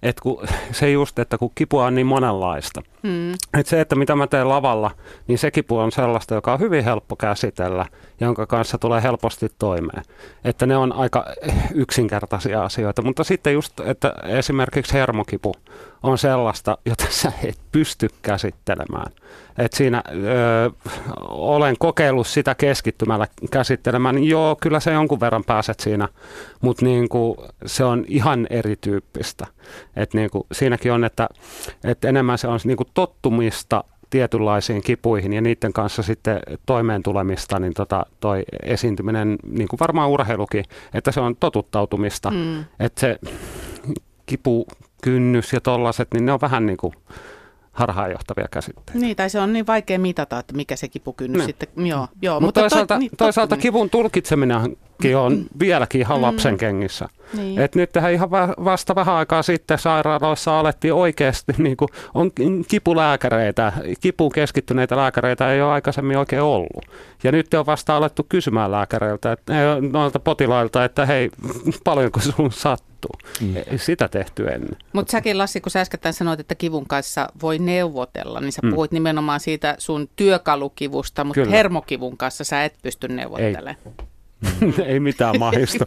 Et 0.02 0.20
kun, 0.20 0.46
se 0.72 0.90
just, 0.90 1.18
että 1.18 1.38
kun 1.38 1.50
kipua 1.54 1.86
on 1.86 1.94
niin 1.94 2.06
monenlaista. 2.06 2.82
Mm. 3.02 3.32
Et 3.58 3.66
se, 3.66 3.80
että 3.80 3.96
mitä 3.96 4.16
mä 4.16 4.26
teen 4.26 4.48
lavalla, 4.48 4.90
niin 5.26 5.38
se 5.38 5.50
kipu 5.50 5.78
on 5.78 5.92
sellaista, 5.92 6.34
joka 6.34 6.52
on 6.52 6.60
hyvin 6.60 6.84
helppo 6.84 7.16
käsitellä, 7.16 7.86
jonka 8.20 8.46
kanssa 8.46 8.78
tulee 8.78 9.02
helposti 9.02 9.48
toimeen. 9.58 10.02
Että 10.44 10.66
ne 10.66 10.76
on 10.76 10.92
aika 10.92 11.26
yksinkertaisia 11.74 12.64
asioita. 12.64 13.02
Mutta 13.02 13.24
sitten 13.24 13.52
just, 13.52 13.80
että 13.80 14.14
esimerkiksi 14.26 14.94
hermokipu 14.94 15.54
on 16.02 16.18
sellaista, 16.18 16.78
jota 16.86 17.04
sä 17.10 17.32
et 17.44 17.58
pysty 17.72 18.08
käsittelemään. 18.22 19.12
Et 19.58 19.72
siinä 19.72 20.02
ö, 20.08 20.70
olen 21.28 21.76
kokeillut 21.78 22.26
sitä 22.26 22.54
keskittymällä 22.54 23.26
käsittelemään, 23.50 24.14
niin 24.14 24.28
joo, 24.28 24.56
kyllä 24.60 24.80
se 24.80 24.92
jonkun 24.92 25.20
verran 25.20 25.44
pääset 25.44 25.80
siinä, 25.80 26.08
mutta 26.60 26.84
niin 26.84 27.08
se 27.66 27.84
on 27.84 28.04
ihan 28.08 28.46
erityyppistä. 28.50 29.46
Et 29.96 30.14
niin 30.14 30.30
kuin, 30.30 30.46
siinäkin 30.52 30.92
on, 30.92 31.04
että, 31.04 31.28
että 31.84 32.08
enemmän 32.08 32.38
se 32.38 32.48
on 32.48 32.60
niin 32.64 32.76
kuin 32.76 32.88
tottumista 32.94 33.84
tietynlaisiin 34.10 34.82
kipuihin 34.82 35.32
ja 35.32 35.40
niiden 35.40 35.72
kanssa 35.72 36.02
sitten 36.02 36.40
toimeen 36.66 37.02
tulemista, 37.02 37.58
niin 37.58 37.74
tota, 37.74 38.06
toi 38.20 38.42
esiintyminen, 38.62 39.38
niin 39.46 39.68
kuin 39.68 39.80
varmaan 39.80 40.10
urheilukin, 40.10 40.64
että 40.94 41.12
se 41.12 41.20
on 41.20 41.36
totuttautumista. 41.36 42.30
Mm. 42.30 42.64
Että 42.80 43.00
se 43.00 43.18
kipukynnys 44.26 45.52
ja 45.52 45.60
tollaset, 45.60 46.08
niin 46.14 46.24
ne 46.24 46.32
on 46.32 46.40
vähän 46.40 46.66
niin 46.66 46.76
kuin 46.76 46.94
harhaanjohtavia 47.72 48.48
käsitteitä. 48.50 49.00
Niin, 49.00 49.16
tai 49.16 49.30
se 49.30 49.40
on 49.40 49.52
niin 49.52 49.66
vaikea 49.66 49.98
mitata, 49.98 50.38
että 50.38 50.54
mikä 50.54 50.76
se 50.76 50.88
kipukynnys 50.88 51.38
niin. 51.38 51.46
sitten, 51.46 51.86
joo. 51.86 52.08
joo 52.22 52.40
mutta, 52.40 52.46
mutta 52.46 52.60
toisaalta, 52.60 52.94
toi, 52.94 52.98
niin, 52.98 53.10
toisaalta 53.18 53.56
kivun 53.56 53.90
tulkitseminenkin 55.02 55.16
on 55.16 55.46
vieläkin 55.60 56.00
ihan 56.00 56.18
mm. 56.18 56.22
lapsen 56.22 56.58
kengissä. 56.58 57.08
Niin. 57.36 57.60
Et 57.60 57.74
nyt 57.74 57.92
tähän 57.92 58.12
ihan 58.12 58.30
vasta 58.64 58.94
vähän 58.94 59.14
aikaa 59.14 59.42
sitten 59.42 59.78
sairaaloissa 59.78 60.60
alettiin 60.60 60.94
oikeasti, 60.94 61.52
niin 61.58 61.76
kuin 61.76 61.88
on 62.14 62.30
kipulääkäreitä, 62.68 63.72
kipuun 64.00 64.32
keskittyneitä 64.32 64.96
lääkäreitä 64.96 65.52
ei 65.52 65.62
ole 65.62 65.72
aikaisemmin 65.72 66.18
oikein 66.18 66.42
ollut. 66.42 66.84
Ja 67.24 67.32
nyt 67.32 67.54
on 67.54 67.66
vasta 67.66 67.96
alettu 67.96 68.26
kysymään 68.28 68.70
lääkäreiltä, 68.70 69.32
että, 69.32 69.52
noilta 69.92 70.20
potilailta, 70.20 70.84
että 70.84 71.06
hei, 71.06 71.30
paljonko 71.84 72.20
sun 72.20 72.52
sattuu. 72.52 72.82
Mm. 73.40 73.54
Sitä 73.76 74.08
tehty 74.08 74.48
ennen. 74.48 74.76
Mutta 74.92 75.10
säkin 75.10 75.38
Lassi, 75.38 75.60
kun 75.60 75.70
sä 75.70 75.80
äsken 75.80 76.12
sanoit, 76.12 76.40
että 76.40 76.54
kivun 76.54 76.86
kanssa 76.86 77.28
voi 77.42 77.58
neuvotella, 77.58 78.40
niin 78.40 78.52
sä 78.52 78.60
mm. 78.62 78.70
puhuit 78.70 78.92
nimenomaan 78.92 79.40
siitä 79.40 79.74
sun 79.78 80.08
työkalukivusta, 80.16 81.24
mutta 81.24 81.40
Kyllä. 81.40 81.56
hermokivun 81.56 82.16
kanssa 82.16 82.44
sä 82.44 82.64
et 82.64 82.74
pysty 82.82 83.08
neuvottelemaan. 83.08 83.76
Ei. 83.98 84.12
ei 84.86 85.00
mitään 85.00 85.38
mahista. 85.38 85.86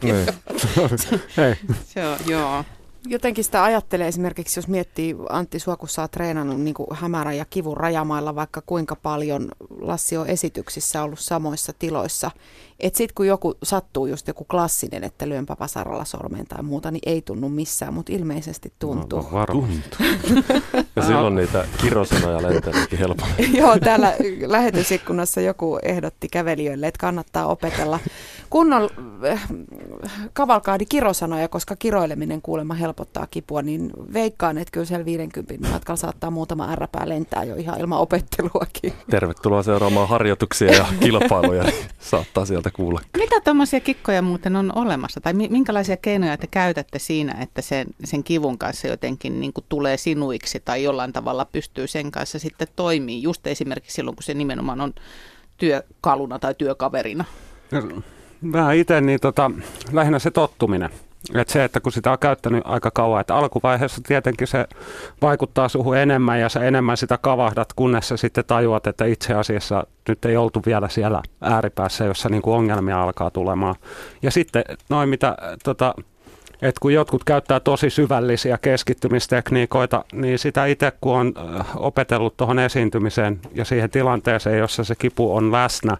Ei. 1.37 1.55
Se 1.85 2.07
on, 2.07 2.17
joo. 2.27 2.63
Jotenkin 3.07 3.43
sitä 3.43 3.63
ajattelee 3.63 4.07
esimerkiksi, 4.07 4.59
jos 4.59 4.67
miettii 4.67 5.15
Antti 5.29 5.59
Sua, 5.59 5.77
kun 5.77 5.89
sä 5.89 6.01
oot 6.01 6.11
treenannut 6.11 6.61
niin 6.61 6.73
kuin 6.73 6.87
hämärän 6.91 7.37
ja 7.37 7.45
kivun 7.45 7.77
rajamailla 7.77 8.35
vaikka 8.35 8.61
kuinka 8.65 8.95
paljon 8.95 9.49
Lassi 9.79 10.17
on 10.17 10.27
esityksissä 10.27 11.03
ollut 11.03 11.19
samoissa 11.19 11.73
tiloissa. 11.79 12.31
Että 12.79 12.97
sitten 12.97 13.15
kun 13.15 13.27
joku 13.27 13.57
sattuu 13.63 14.07
just 14.07 14.27
joku 14.27 14.43
klassinen, 14.43 15.03
että 15.03 15.29
lyönpä 15.29 15.55
vasaralla 15.59 16.05
sormeen 16.05 16.47
tai 16.47 16.63
muuta, 16.63 16.91
niin 16.91 17.01
ei 17.05 17.21
tunnu 17.21 17.49
missään, 17.49 17.93
mutta 17.93 18.13
ilmeisesti 18.13 18.73
tuntuu. 18.79 19.27
No, 19.31 19.45
tuntuu. 19.45 20.05
ja 20.95 21.01
silloin 21.01 21.35
niitä 21.35 21.65
kirosanoja 21.81 22.41
lentääkin 22.41 22.99
helpommin. 22.99 23.55
Joo, 23.59 23.79
täällä 23.79 24.13
lähetysikkunassa 24.45 25.41
joku 25.41 25.79
ehdotti 25.83 26.27
kävelijöille, 26.29 26.87
että 26.87 26.99
kannattaa 26.99 27.45
opetella 27.47 27.99
kunnon 28.55 28.89
äh, 29.25 29.49
kavalkaadi 30.33 30.85
kirosanoja, 30.85 31.47
koska 31.47 31.75
kiroileminen 31.75 32.41
kuulemma 32.41 32.73
helpottaa 32.73 33.27
kipua, 33.31 33.61
niin 33.61 33.91
veikkaan, 34.13 34.57
että 34.57 34.71
kyllä 34.71 34.85
siellä 34.85 35.05
50 35.05 35.69
matkalla 35.71 35.97
saattaa 35.97 36.31
muutama 36.31 36.71
ärräpää 36.71 37.09
lentää 37.09 37.43
jo 37.43 37.55
ihan 37.55 37.79
ilman 37.79 37.99
opetteluakin. 37.99 38.93
Tervetuloa 39.09 39.63
seuraamaan 39.63 40.09
harjoituksia 40.09 40.71
ja 40.71 40.85
kilpailuja, 41.03 41.63
saattaa 41.99 42.45
sieltä 42.45 42.71
kuulla. 42.71 43.01
Mitä 43.17 43.41
tuommoisia 43.41 43.79
kikkoja 43.79 44.21
muuten 44.21 44.55
on 44.55 44.71
olemassa? 44.75 45.21
Tai 45.21 45.33
minkälaisia 45.33 45.97
keinoja 45.97 46.37
te 46.37 46.47
käytätte 46.47 46.99
siinä, 46.99 47.37
että 47.41 47.61
sen, 47.61 47.87
sen 48.03 48.23
kivun 48.23 48.57
kanssa 48.57 48.87
jotenkin 48.87 49.39
niin 49.39 49.53
kuin 49.53 49.65
tulee 49.69 49.97
sinuiksi 49.97 50.59
tai 50.65 50.83
jollain 50.83 51.13
tavalla 51.13 51.45
pystyy 51.45 51.87
sen 51.87 52.11
kanssa 52.11 52.39
sitten 52.39 52.67
toimii, 52.75 53.23
just 53.23 53.47
esimerkiksi 53.47 53.95
silloin, 53.95 54.15
kun 54.15 54.23
se 54.23 54.33
nimenomaan 54.33 54.81
on 54.81 54.93
työkaluna 55.57 56.39
tai 56.39 56.55
työkaverina? 56.57 57.25
Mä 58.41 58.73
itse 58.73 59.01
niin 59.01 59.19
tota, 59.19 59.51
lähinnä 59.91 60.19
se 60.19 60.31
tottuminen. 60.31 60.89
Et 61.35 61.49
se, 61.49 61.63
että 61.63 61.79
kun 61.79 61.91
sitä 61.91 62.11
on 62.11 62.19
käyttänyt 62.19 62.63
aika 62.65 62.91
kauan, 62.91 63.21
että 63.21 63.35
alkuvaiheessa 63.35 64.01
tietenkin 64.07 64.47
se 64.47 64.65
vaikuttaa 65.21 65.69
suhun 65.69 65.97
enemmän 65.97 66.39
ja 66.39 66.49
sä 66.49 66.63
enemmän 66.63 66.97
sitä 66.97 67.17
kavahdat, 67.17 67.73
kunnes 67.73 68.07
sä 68.07 68.17
sitten 68.17 68.45
tajuat, 68.45 68.87
että 68.87 69.05
itse 69.05 69.33
asiassa 69.33 69.87
nyt 70.09 70.25
ei 70.25 70.37
oltu 70.37 70.61
vielä 70.65 70.89
siellä 70.89 71.21
ääripäässä, 71.41 72.05
jossa 72.05 72.29
niin 72.29 72.41
kuin 72.41 72.55
ongelmia 72.55 73.03
alkaa 73.03 73.31
tulemaan. 73.31 73.75
Ja 74.21 74.31
sitten 74.31 74.63
noin 74.89 75.09
mitä 75.09 75.37
tota, 75.63 75.95
että 76.61 76.79
kun 76.81 76.93
jotkut 76.93 77.23
käyttää 77.23 77.59
tosi 77.59 77.89
syvällisiä 77.89 78.57
keskittymistekniikoita, 78.61 80.05
niin 80.13 80.39
sitä 80.39 80.65
itse 80.65 80.91
kun 81.01 81.17
on 81.17 81.33
opetellut 81.75 82.37
tuohon 82.37 82.59
esiintymiseen 82.59 83.39
ja 83.53 83.65
siihen 83.65 83.89
tilanteeseen, 83.89 84.59
jossa 84.59 84.83
se 84.83 84.95
kipu 84.95 85.35
on 85.35 85.51
läsnä, 85.51 85.97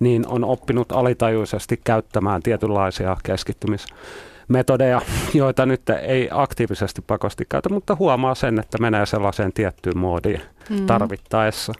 niin 0.00 0.26
on 0.28 0.44
oppinut 0.44 0.92
alitajuisesti 0.92 1.80
käyttämään 1.84 2.42
tietynlaisia 2.42 3.16
keskittymismetodeja, 3.22 5.00
joita 5.34 5.66
nyt 5.66 5.90
ei 5.90 6.28
aktiivisesti 6.32 7.02
pakosti 7.02 7.44
käytä, 7.48 7.68
mutta 7.68 7.96
huomaa 7.98 8.34
sen, 8.34 8.58
että 8.58 8.78
menee 8.78 9.06
sellaiseen 9.06 9.52
tiettyyn 9.52 9.98
moodiin 9.98 10.40
mm. 10.70 10.86
tarvittaessa. 10.86 11.72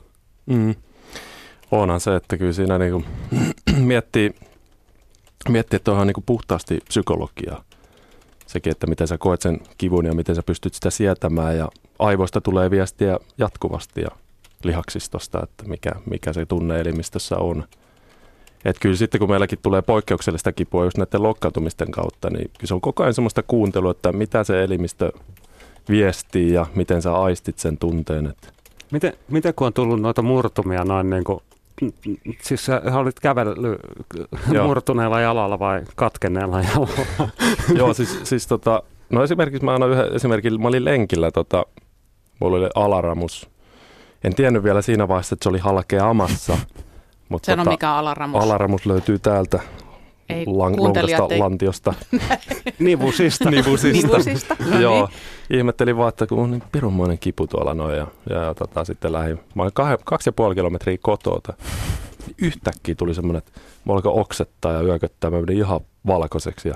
Mm. 0.47 0.75
Onhan 1.71 2.01
se, 2.01 2.17
että 2.17 2.37
kyllä 2.37 2.53
siinä 2.53 2.79
niinku 2.79 3.05
miettii, 3.79 4.35
miettii, 5.49 5.77
että 5.77 5.91
onhan 5.91 6.07
niinku 6.07 6.23
puhtaasti 6.27 6.79
psykologiaa 6.89 7.65
sekin, 8.55 8.71
että 8.71 8.87
miten 8.87 9.09
sä 9.09 9.19
koet 9.19 9.43
sen 9.43 9.61
kivun 9.79 10.07
ja 10.07 10.15
miten 10.15 10.35
sä 10.35 10.43
pystyt 10.43 10.75
sitä 10.75 10.91
sietämään 10.91 11.57
ja 11.57 11.69
aivoista 11.99 12.41
tulee 12.41 12.71
viestiä 12.71 13.19
jatkuvasti 13.39 14.01
ja 14.01 14.09
lihaksistosta, 14.65 15.43
että 15.43 15.65
mikä, 15.65 15.91
mikä 16.11 16.33
se 16.33 16.47
tunneelimistössä 16.47 17.37
on. 17.39 17.65
Et 18.65 18.79
kyllä 18.81 18.97
sitten 18.97 19.19
kun 19.19 19.31
meilläkin 19.31 19.59
tulee 19.63 19.83
poikkeuksellista 19.83 20.53
kipua 20.53 20.85
just 20.85 20.97
näiden 20.97 21.23
lokkautumisten 21.23 21.91
kautta, 21.91 22.31
niin 22.31 22.51
kyllä 22.59 22.67
se 22.67 22.75
on 22.75 22.81
koko 22.81 23.03
ajan 23.03 23.15
semmoista 23.15 23.43
kuuntelua, 23.43 23.91
että 23.91 24.13
mitä 24.13 24.45
se 24.45 24.65
elimistö 24.65 25.13
viestii 25.89 26.53
ja 26.53 26.67
miten 26.75 27.03
sä 27.03 27.15
aistit 27.15 27.59
sen 27.59 27.79
tunteen. 27.79 28.27
Että. 28.27 28.49
Miten, 28.91 29.13
miten 29.29 29.55
kun 29.55 29.67
on 29.67 29.73
tullut 29.73 30.01
noita 30.01 30.23
murtumia 30.23 30.85
noin 30.85 31.11
niin 31.11 31.25
kuin 31.25 31.41
Siis 32.43 32.65
sä 32.65 32.83
olit 32.95 33.21
kävellyt 33.21 33.81
murtuneella 34.63 35.21
jalalla 35.21 35.59
vai 35.59 35.83
katkenneella 35.97 36.61
jalalla? 36.61 37.29
Joo, 37.79 37.95
siis, 37.95 38.21
siis 38.23 38.47
tota, 38.47 38.83
no 39.11 39.23
esimerkiksi 39.23 39.65
mä 39.65 39.75
annan 39.75 39.91
yhden 39.91 40.15
esimerkin, 40.15 40.63
mä 40.63 40.69
olin 40.69 40.85
lenkillä, 40.85 41.31
tota, 41.31 41.67
mulla 42.41 42.57
oli 42.57 42.69
alaramus. 42.75 43.51
En 44.25 44.35
tiennyt 44.35 44.63
vielä 44.63 44.83
siinä 44.83 45.09
vaiheessa, 45.09 45.35
että 45.35 45.43
se 45.43 45.49
oli 45.49 45.59
halkeamassa. 45.59 46.59
Mutta 47.29 47.47
Sano 47.47 47.65
tota, 47.65 47.71
mikä 47.71 47.91
alaramus. 47.91 48.45
Alaramus 48.45 48.87
löytyy 48.87 49.19
täältä 49.19 49.61
ei 50.29 50.47
lang, 50.47 50.75
ei... 51.31 51.39
lantiosta. 51.39 51.95
Nivusista. 52.79 53.51
Nivusista. 53.51 54.07
Nivusista. 54.09 54.57
No 54.71 54.81
Joo. 54.81 55.07
Niin. 55.07 55.59
Ihmettelin 55.59 55.97
vaan, 55.97 56.09
että 56.09 56.27
kun 56.27 56.39
on 56.39 56.51
niin 56.51 56.63
pirunmoinen 56.73 57.19
kipu 57.19 57.47
tuolla 57.47 57.75
noin. 57.75 57.97
Ja, 57.97 58.07
ja 58.31 58.55
tota, 58.55 58.85
sitten 58.85 59.13
lähdin, 59.13 59.41
mä 59.55 59.63
olin 59.63 59.75
kah, 59.75 59.99
kaksi 60.05 60.29
ja 60.29 60.33
puoli 60.33 60.55
kilometriä 60.55 60.99
kotota. 61.03 61.53
Yhtäkkiä 62.39 62.95
tuli 62.95 63.15
semmoinen, 63.15 63.39
että 63.39 63.61
mä 63.85 63.93
alkoi 63.93 64.13
oksettaa 64.15 64.73
ja 64.73 64.83
yököttää. 64.83 65.31
Mä 65.31 65.41
menin 65.41 65.57
ihan 65.57 65.81
valkoiseksi 66.07 66.69
ja 66.69 66.75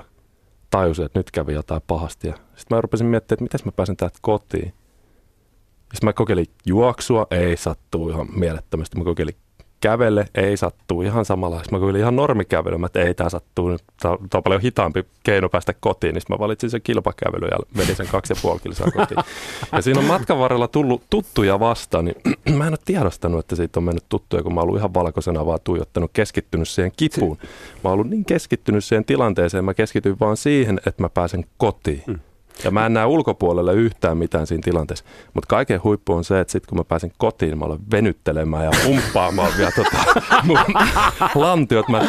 tajusin, 0.69 1.05
että 1.05 1.19
nyt 1.19 1.31
kävi 1.31 1.53
jotain 1.53 1.81
pahasti. 1.87 2.27
Ja 2.27 2.33
sitten 2.33 2.77
mä 2.77 2.81
rupesin 2.81 3.07
miettimään, 3.07 3.35
että 3.35 3.57
miten 3.57 3.59
mä 3.65 3.71
pääsen 3.71 3.97
täältä 3.97 4.19
kotiin. 4.21 4.73
Sitten 5.79 6.07
mä 6.07 6.13
kokeilin 6.13 6.45
juoksua, 6.65 7.27
ei 7.31 7.57
sattuu 7.57 8.09
ihan 8.09 8.27
mielettömästi. 8.35 8.97
Mä 8.97 9.03
kokeilin 9.03 9.35
kävele, 9.81 10.25
ei 10.35 10.57
sattuu 10.57 11.01
ihan 11.01 11.25
samalla. 11.25 11.61
Mä 11.71 11.79
kuulin 11.79 12.01
ihan 12.01 12.15
normikävely, 12.15 12.85
että 12.85 13.01
ei 13.01 13.13
tämä 13.13 13.29
sattuu, 13.29 13.77
tämä 14.01 14.13
on 14.33 14.43
paljon 14.43 14.61
hitaampi 14.61 15.05
keino 15.23 15.49
päästä 15.49 15.73
kotiin, 15.79 16.13
niin 16.13 16.21
mä 16.29 16.39
valitsin 16.39 16.69
sen 16.69 16.81
kilpakävely 16.81 17.47
ja 17.51 17.57
menin 17.77 17.95
sen 17.95 18.07
kaksi 18.07 18.33
ja 18.33 18.39
puoli 18.41 18.59
kilsaa 18.59 18.91
kotiin. 18.91 19.19
Ja 19.71 19.81
siinä 19.81 19.99
on 19.99 20.05
matkan 20.05 20.39
varrella 20.39 20.67
tullut 20.67 21.03
tuttuja 21.09 21.59
vastaan, 21.59 22.05
niin 22.05 22.15
mä 22.57 22.67
en 22.67 22.73
ole 22.73 22.79
tiedostanut, 22.85 23.39
että 23.39 23.55
siitä 23.55 23.79
on 23.79 23.83
mennyt 23.83 24.05
tuttuja, 24.09 24.43
kun 24.43 24.53
mä 24.53 24.59
oon 24.59 24.67
ollut 24.67 24.79
ihan 24.79 24.93
valkoisena 24.93 25.45
vaan 25.45 25.59
tuijottanut, 25.63 26.11
keskittynyt 26.13 26.67
siihen 26.67 26.91
kipuun. 26.97 27.37
Mä 27.83 27.89
oon 27.89 27.93
ollut 27.93 28.09
niin 28.09 28.25
keskittynyt 28.25 28.83
siihen 28.83 29.05
tilanteeseen, 29.05 29.65
mä 29.65 29.73
keskityin 29.73 30.19
vaan 30.19 30.37
siihen, 30.37 30.79
että 30.85 31.03
mä 31.03 31.09
pääsen 31.09 31.45
kotiin. 31.57 32.03
Mm. 32.07 32.19
Ja 32.63 32.71
mä 32.71 32.85
en 32.85 32.93
näe 32.93 33.05
ulkopuolelle 33.05 33.73
yhtään 33.73 34.17
mitään 34.17 34.47
siinä 34.47 34.61
tilanteessa. 34.63 35.05
Mutta 35.33 35.47
kaiken 35.47 35.83
huippu 35.83 36.13
on 36.13 36.23
se, 36.23 36.39
että 36.39 36.51
sitten 36.51 36.69
kun 36.69 36.77
mä 36.77 36.83
pääsen 36.83 37.11
kotiin, 37.17 37.57
mä 37.57 37.65
olen 37.65 37.79
venyttelemään 37.91 38.65
ja 38.65 38.71
pumppaamaan 38.85 39.51
vielä 39.57 39.71
tota 39.75 39.97
mun 40.47 40.59
lantiot. 41.35 41.87
Mä 41.89 42.01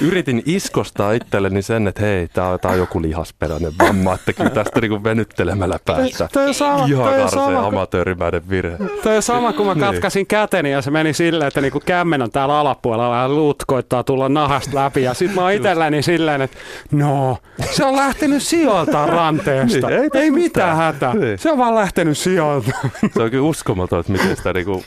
yritin 0.00 0.42
iskostaa 0.46 1.12
itselleni 1.12 1.62
sen, 1.62 1.88
että 1.88 2.02
hei, 2.02 2.28
tää 2.28 2.48
on, 2.48 2.60
tää 2.60 2.70
on 2.70 2.78
joku 2.78 3.02
lihasperäinen 3.02 3.72
vamma, 3.78 4.14
että 4.14 4.32
kyllä 4.32 4.50
tästä 4.50 4.80
niinku 4.80 5.04
venyttelemällä 5.04 5.78
päästä. 5.84 6.28
Toi 6.32 6.48
on 6.48 6.54
sama, 6.54 6.86
Ihan 6.86 7.12
toi 7.12 7.22
on 7.22 7.28
sama, 7.28 7.66
amatöörimäinen 7.66 8.48
virhe. 8.48 8.76
Toi 9.02 9.16
on 9.16 9.22
sama, 9.22 9.52
kun 9.52 9.66
mä 9.66 9.74
niin. 9.74 9.80
katkasin 9.80 10.20
niin. 10.20 10.26
käteni 10.26 10.72
ja 10.72 10.82
se 10.82 10.90
meni 10.90 11.12
silleen, 11.12 11.48
että 11.48 11.60
niinku 11.60 11.80
kämmen 11.86 12.22
on 12.22 12.30
täällä 12.30 12.58
alapuolella 12.58 13.16
ja 13.16 13.28
luut 13.28 13.62
koittaa 13.66 14.04
tulla 14.04 14.28
nahasta 14.28 14.70
läpi. 14.74 15.02
Ja 15.02 15.14
sit 15.14 15.34
mä 15.34 15.42
oon 15.42 15.52
itselläni 15.52 16.02
silleen, 16.02 16.42
että 16.42 16.56
no, 16.92 17.38
se 17.70 17.84
on 17.84 17.96
lähtenyt 17.96 18.42
sijoiltaan 18.42 19.08
ranteesta. 19.08 19.86
Niin, 19.88 19.95
ei, 19.96 20.08
ei 20.14 20.30
mitään 20.30 20.76
hätää. 20.76 21.14
Niin. 21.14 21.38
Se 21.38 21.52
on 21.52 21.58
vaan 21.58 21.74
lähtenyt 21.74 22.18
sijoilta. 22.18 22.70
Se 23.14 23.22
on 23.22 23.30
kyllä 23.30 23.48
uskomaton, 23.48 24.00
että 24.00 24.12
miten 24.12 24.36
sitä 24.36 24.52
niinku 24.52 24.84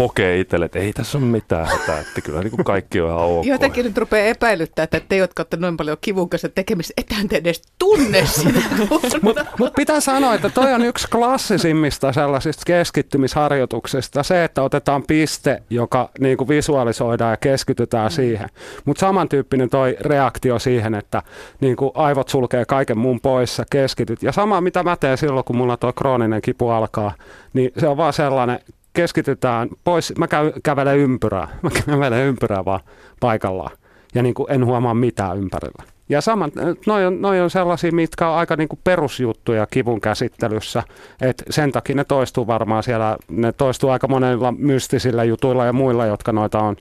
hokee 0.00 0.40
itselle, 0.40 0.64
että 0.64 0.78
ei 0.78 0.92
tässä 0.92 1.18
ole 1.18 1.26
mitään 1.26 1.66
hätää, 1.66 2.00
että 2.00 2.20
kyllä 2.20 2.40
niinku 2.40 2.64
kaikki 2.64 3.00
on 3.00 3.08
ihan 3.08 3.22
ok. 3.22 3.46
Jotenkin 3.46 3.84
nyt 3.84 3.98
rupeaa 3.98 4.26
epäilyttää, 4.26 4.82
että 4.82 5.00
te, 5.08 5.16
jotka 5.16 5.40
olette 5.40 5.56
noin 5.56 5.76
paljon 5.76 5.96
kivun 6.00 6.28
kanssa 6.30 6.48
tekemistä, 6.48 6.92
etään 6.96 7.28
te 7.28 7.36
edes 7.36 7.62
tunne 7.78 8.26
sitä. 8.26 8.60
Mutta 9.22 9.46
mut 9.58 9.72
pitää 9.76 10.00
sanoa, 10.00 10.34
että 10.34 10.50
toi 10.50 10.72
on 10.72 10.84
yksi 10.84 11.08
klassisimmista 11.08 12.12
sellaisista 12.12 12.62
keskittymisharjoituksista, 12.66 14.22
se, 14.22 14.44
että 14.44 14.62
otetaan 14.62 15.02
piste, 15.02 15.62
joka 15.70 16.10
niin 16.20 16.36
kuin 16.36 16.48
visualisoidaan 16.48 17.30
ja 17.30 17.36
keskitytään 17.36 18.10
mm. 18.10 18.14
siihen. 18.14 18.48
Mutta 18.84 19.00
samantyyppinen 19.00 19.70
toi 19.70 19.96
reaktio 20.00 20.58
siihen, 20.58 20.94
että 20.94 21.22
niin 21.60 21.76
kuin 21.76 21.90
aivot 21.94 22.28
sulkee 22.28 22.64
kaiken 22.64 22.98
muun 22.98 23.20
pois, 23.20 23.56
sä 23.56 23.64
keskityt. 23.70 24.22
Ja 24.22 24.32
sama, 24.32 24.60
mitä 24.60 24.82
mä 24.82 24.96
teen 24.96 25.18
silloin, 25.18 25.44
kun 25.44 25.56
mulla 25.56 25.76
tuo 25.76 25.92
krooninen 25.92 26.42
kipu 26.42 26.68
alkaa, 26.68 27.14
niin 27.52 27.72
se 27.78 27.88
on 27.88 27.96
vaan 27.96 28.12
sellainen, 28.12 28.60
keskitytään 28.92 29.68
pois, 29.84 30.12
mä 30.18 30.28
käy, 30.28 30.52
kävelen 30.62 30.98
ympyrää, 30.98 31.48
mä 31.62 31.70
kävelen 31.86 32.26
ympyrää 32.26 32.64
vaan 32.64 32.80
paikallaan 33.20 33.76
ja 34.14 34.22
niin 34.22 34.34
kuin 34.34 34.52
en 34.52 34.66
huomaa 34.66 34.94
mitään 34.94 35.38
ympärillä. 35.38 35.84
Ja 36.08 36.20
saman, 36.20 36.52
noi 36.86 37.06
on, 37.06 37.22
noi 37.22 37.40
on 37.40 37.50
sellaisia, 37.50 37.92
mitkä 37.92 38.28
on 38.28 38.36
aika 38.36 38.56
niin 38.56 38.68
kuin 38.68 38.80
perusjuttuja 38.84 39.66
kivun 39.66 40.00
käsittelyssä, 40.00 40.82
että 41.20 41.44
sen 41.50 41.72
takia 41.72 41.96
ne 41.96 42.04
toistuu 42.04 42.46
varmaan 42.46 42.82
siellä, 42.82 43.16
ne 43.28 43.52
toistuu 43.52 43.90
aika 43.90 44.08
monilla 44.08 44.52
mystisillä 44.52 45.24
jutuilla 45.24 45.64
ja 45.64 45.72
muilla, 45.72 46.06
jotka 46.06 46.32
noita 46.32 46.58
on, 46.58 46.76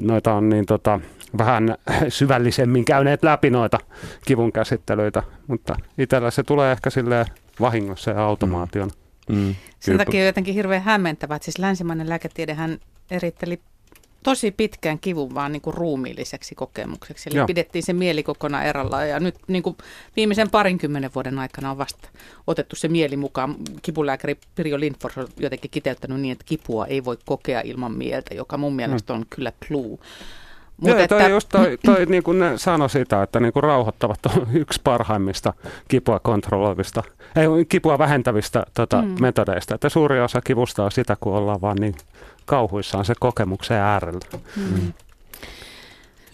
noita 0.00 0.34
on 0.34 0.48
niin 0.48 0.66
tota, 0.66 1.00
vähän 1.38 1.74
syvällisemmin 2.08 2.84
käyneet 2.84 3.22
läpi 3.22 3.50
noita 3.50 3.78
kivun 4.26 4.52
käsittelyitä, 4.52 5.22
mutta 5.46 5.76
itsellä 5.98 6.30
se 6.30 6.42
tulee 6.42 6.72
ehkä 6.72 6.90
sille 6.90 7.26
vahingossa 7.60 8.10
ja 8.10 8.24
automaation. 8.24 8.88
Mm. 8.88 9.09
Mm. 9.28 9.54
Sen 9.80 9.98
takia 9.98 10.20
on 10.20 10.26
jotenkin 10.26 10.54
hirveän 10.54 10.82
hämmentävää, 10.82 11.36
että 11.36 11.44
siis 11.44 11.58
länsimainen 11.58 12.08
lääketiedehän 12.08 12.78
eritteli 13.10 13.60
tosi 14.22 14.50
pitkään 14.50 14.98
kivun 14.98 15.34
vaan 15.34 15.52
niin 15.52 15.62
kuin 15.62 15.74
ruumiilliseksi 15.74 16.54
kokemukseksi. 16.54 17.28
Eli 17.30 17.38
Joo. 17.38 17.46
pidettiin 17.46 17.82
se 17.82 17.92
mieli 17.92 18.22
kokonaan 18.22 18.66
eralla 18.66 19.04
ja 19.04 19.20
nyt 19.20 19.34
niin 19.48 19.62
kuin 19.62 19.76
viimeisen 20.16 20.50
parinkymmenen 20.50 21.10
vuoden 21.14 21.38
aikana 21.38 21.70
on 21.70 21.78
vasta 21.78 22.08
otettu 22.46 22.76
se 22.76 22.88
mieli 22.88 23.16
mukaan. 23.16 23.56
Kipulääkäri 23.82 24.38
Pirjo 24.54 24.80
Lindfors 24.80 25.18
on 25.18 25.28
jotenkin 25.36 25.70
kiteyttänyt 25.70 26.20
niin, 26.20 26.32
että 26.32 26.44
kipua 26.44 26.86
ei 26.86 27.04
voi 27.04 27.18
kokea 27.24 27.60
ilman 27.60 27.92
mieltä, 27.92 28.34
joka 28.34 28.56
mun 28.56 28.76
mielestä 28.76 29.12
on 29.12 29.26
kyllä 29.30 29.52
clue. 29.66 29.98
Mut 30.80 30.98
Joo, 30.98 31.08
toi, 31.08 31.30
just 31.30 31.48
toi, 31.48 31.78
toi 31.84 32.06
niin 32.06 32.22
kuin 32.22 32.38
ne 32.38 32.58
sanoi 32.58 32.90
sitä, 32.90 33.22
että 33.22 33.40
niin 33.40 33.52
kuin 33.52 33.62
rauhoittavat 33.62 34.18
on 34.26 34.46
yksi 34.62 34.80
parhaimmista 34.84 35.52
kipua 35.88 36.18
kontrolloivista, 36.18 37.02
ei 37.36 37.64
kipua 37.68 37.98
vähentävistä 37.98 38.62
tota, 38.74 39.02
mm. 39.02 39.16
metodeista. 39.20 39.74
Että 39.74 39.88
suuri 39.88 40.20
osa 40.20 40.40
kivusta 40.40 40.84
on 40.84 40.92
sitä, 40.92 41.16
kun 41.20 41.34
ollaan 41.34 41.60
vaan 41.60 41.76
niin 41.76 41.94
kauhuissaan 42.44 43.04
se 43.04 43.14
kokemuksen 43.20 43.76
äärellä. 43.76 44.20
Mm. 44.56 44.92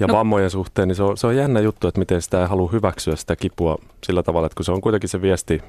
Ja 0.01 0.07
No- 0.07 0.13
no. 0.13 0.19
vammojen 0.19 0.51
suhteen, 0.51 0.89
niin 0.89 0.97
se 0.97 1.03
on, 1.03 1.17
se 1.17 1.27
on 1.27 1.37
jännä 1.37 1.61
juttu, 1.61 1.89
että 1.89 1.99
miten 1.99 2.23
sitä 2.23 2.41
ei 2.41 2.47
halua 2.47 2.71
hyväksyä 2.73 3.17
sitä 3.17 3.37
kipua 3.37 3.79
sillä 4.05 4.23
tavalla, 4.23 4.47
että 4.47 4.57
kun 4.57 4.65
se 4.65 4.73
on 4.73 4.81
kuitenkin 4.81 5.09
se 5.09 5.23
viesti 5.23 5.63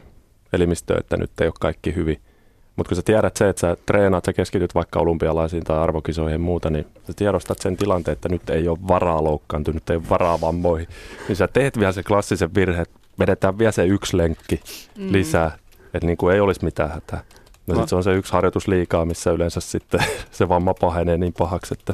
elimistöön, 0.53 0.99
että 0.99 1.17
nyt 1.17 1.41
ei 1.41 1.47
ole 1.47 1.53
kaikki 1.59 1.95
hyvin. 1.95 2.21
Mutta 2.77 2.89
kun 2.89 2.95
sä 2.95 3.01
tiedät 3.01 3.37
se, 3.37 3.49
että 3.49 3.59
sä 3.59 3.77
treenaat, 3.85 4.25
sä 4.25 4.33
keskityt 4.33 4.75
vaikka 4.75 4.99
olympialaisiin 4.99 5.63
tai 5.63 5.77
arvokisoihin 5.79 6.33
ja 6.33 6.39
muuta, 6.39 6.69
niin 6.69 6.85
sä 7.07 7.13
tiedostat 7.15 7.59
sen 7.59 7.77
tilanteen, 7.77 8.13
että 8.13 8.29
nyt 8.29 8.49
ei 8.49 8.67
ole 8.67 8.77
varaa 8.87 9.23
loukkaantua, 9.23 9.73
nyt 9.73 9.89
ei 9.89 9.95
ole 9.97 10.09
varaa 10.09 10.41
vammoihin. 10.41 10.87
Niin 11.27 11.35
sä 11.35 11.47
teet 11.47 11.79
vielä 11.79 11.91
se 11.91 12.03
klassisen 12.03 12.55
virhe, 12.55 12.81
että 12.81 12.99
vedetään 13.19 13.57
vielä 13.57 13.71
se 13.71 13.85
yksi 13.85 14.17
lenkki 14.17 14.61
mm. 14.97 15.11
lisää, 15.11 15.57
että 15.93 16.07
niin 16.07 16.17
kuin 16.17 16.33
ei 16.33 16.39
olisi 16.39 16.65
mitään 16.65 16.91
hätää. 16.91 17.23
No 17.67 17.75
No. 17.75 17.79
sit 17.81 17.89
se 17.89 17.95
on 17.95 18.03
se 18.03 18.13
yksi 18.13 18.33
harjoitus 18.33 18.67
liikaa, 18.67 19.05
missä 19.05 19.31
yleensä 19.31 19.59
sitten 19.59 19.99
se 20.31 20.49
vamma 20.49 20.73
pahenee 20.73 21.17
niin 21.17 21.33
pahaksi, 21.37 21.73
että 21.79 21.93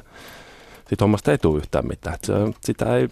siitä 0.88 1.04
hommasta 1.04 1.32
ei 1.32 1.38
tule 1.38 1.58
yhtään 1.58 1.88
mitään. 1.88 2.16
Et 2.16 2.24
Se, 2.24 2.34
sitä 2.62 2.98
ei, 2.98 3.08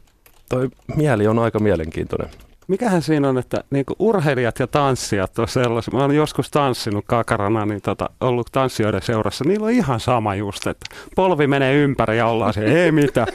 toi 0.49 0.69
mieli 0.95 1.27
on 1.27 1.39
aika 1.39 1.59
mielenkiintoinen. 1.59 2.29
Mikähän 2.67 3.01
siinä 3.01 3.29
on, 3.29 3.37
että 3.37 3.63
niinku 3.69 3.95
urheilijat 3.99 4.59
ja 4.59 4.67
tanssijat 4.67 5.39
on 5.39 5.47
sellaisia. 5.47 5.93
Mä 5.97 6.05
olen 6.05 6.15
joskus 6.15 6.51
tanssinut 6.51 7.05
kakarana, 7.07 7.65
niin 7.65 7.81
tota, 7.81 8.09
ollut 8.21 8.47
tanssijoiden 8.51 9.01
seurassa. 9.01 9.43
Niillä 9.47 9.65
on 9.65 9.71
ihan 9.71 9.99
sama 9.99 10.35
just, 10.35 10.67
että 10.67 10.95
polvi 11.15 11.47
menee 11.47 11.75
ympäri 11.75 12.17
ja 12.17 12.27
ollaan 12.27 12.53
se, 12.53 12.83
ei 12.83 12.91
mitään. 12.91 13.27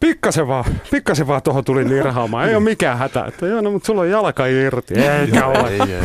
Pikkasen 0.00 0.48
vaan, 0.48 0.64
pikkasen 0.90 1.26
vaan 1.26 1.42
tuohon 1.42 1.64
tuli 1.64 1.84
nirhaamaan. 1.84 2.48
Ei 2.48 2.54
ole 2.54 2.64
mikään 2.64 2.98
hätä. 2.98 3.24
Että 3.24 3.46
joo, 3.46 3.60
no, 3.60 3.70
mutta 3.70 3.86
sulla 3.86 4.00
on 4.00 4.10
jalka 4.10 4.46
irti. 4.46 4.94
Eikä 4.94 5.46
ole. 5.46 5.68
ei, 5.68 5.80
ei. 5.80 6.02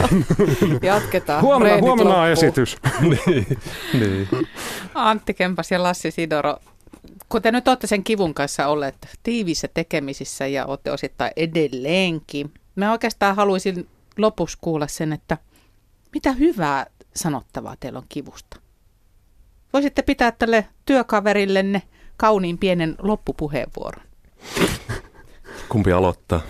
Jatketaan. 0.82 1.42
Huomenna, 1.42 1.82
huomenna 1.82 2.22
on 2.22 2.30
esitys. 2.30 2.78
niin. 3.94 4.28
Antti 4.96 5.34
Kempas 5.34 5.72
ja 5.72 5.84
Lassi 5.84 6.12
Sidoro, 6.12 6.58
kun 7.30 7.42
te 7.42 7.52
nyt 7.52 7.68
olette 7.68 7.88
sen 7.88 8.04
kivun 8.04 8.34
kanssa 8.34 8.68
olleet 8.68 8.96
tiivissä 9.24 9.68
tekemisissä 9.74 10.48
ja 10.48 10.66
olette 10.66 10.92
osittain 10.92 11.32
edelleenkin, 11.36 12.54
mä 12.76 12.92
oikeastaan 12.92 13.36
haluaisin 13.36 13.88
lopuksi 14.18 14.58
kuulla 14.62 14.88
sen, 14.88 15.14
että 15.14 15.38
mitä 16.14 16.32
hyvää 16.32 16.86
sanottavaa 17.16 17.76
teillä 17.80 18.00
on 18.00 18.06
kivusta? 18.10 18.60
Voisitte 19.74 20.02
pitää 20.02 20.32
tälle 20.32 20.68
työkaverillenne 20.86 21.82
kauniin 22.18 22.58
pienen 22.58 22.96
loppupuheenvuoron. 23.00 24.04
Kumpi 25.70 25.92
aloittaa? 25.92 26.42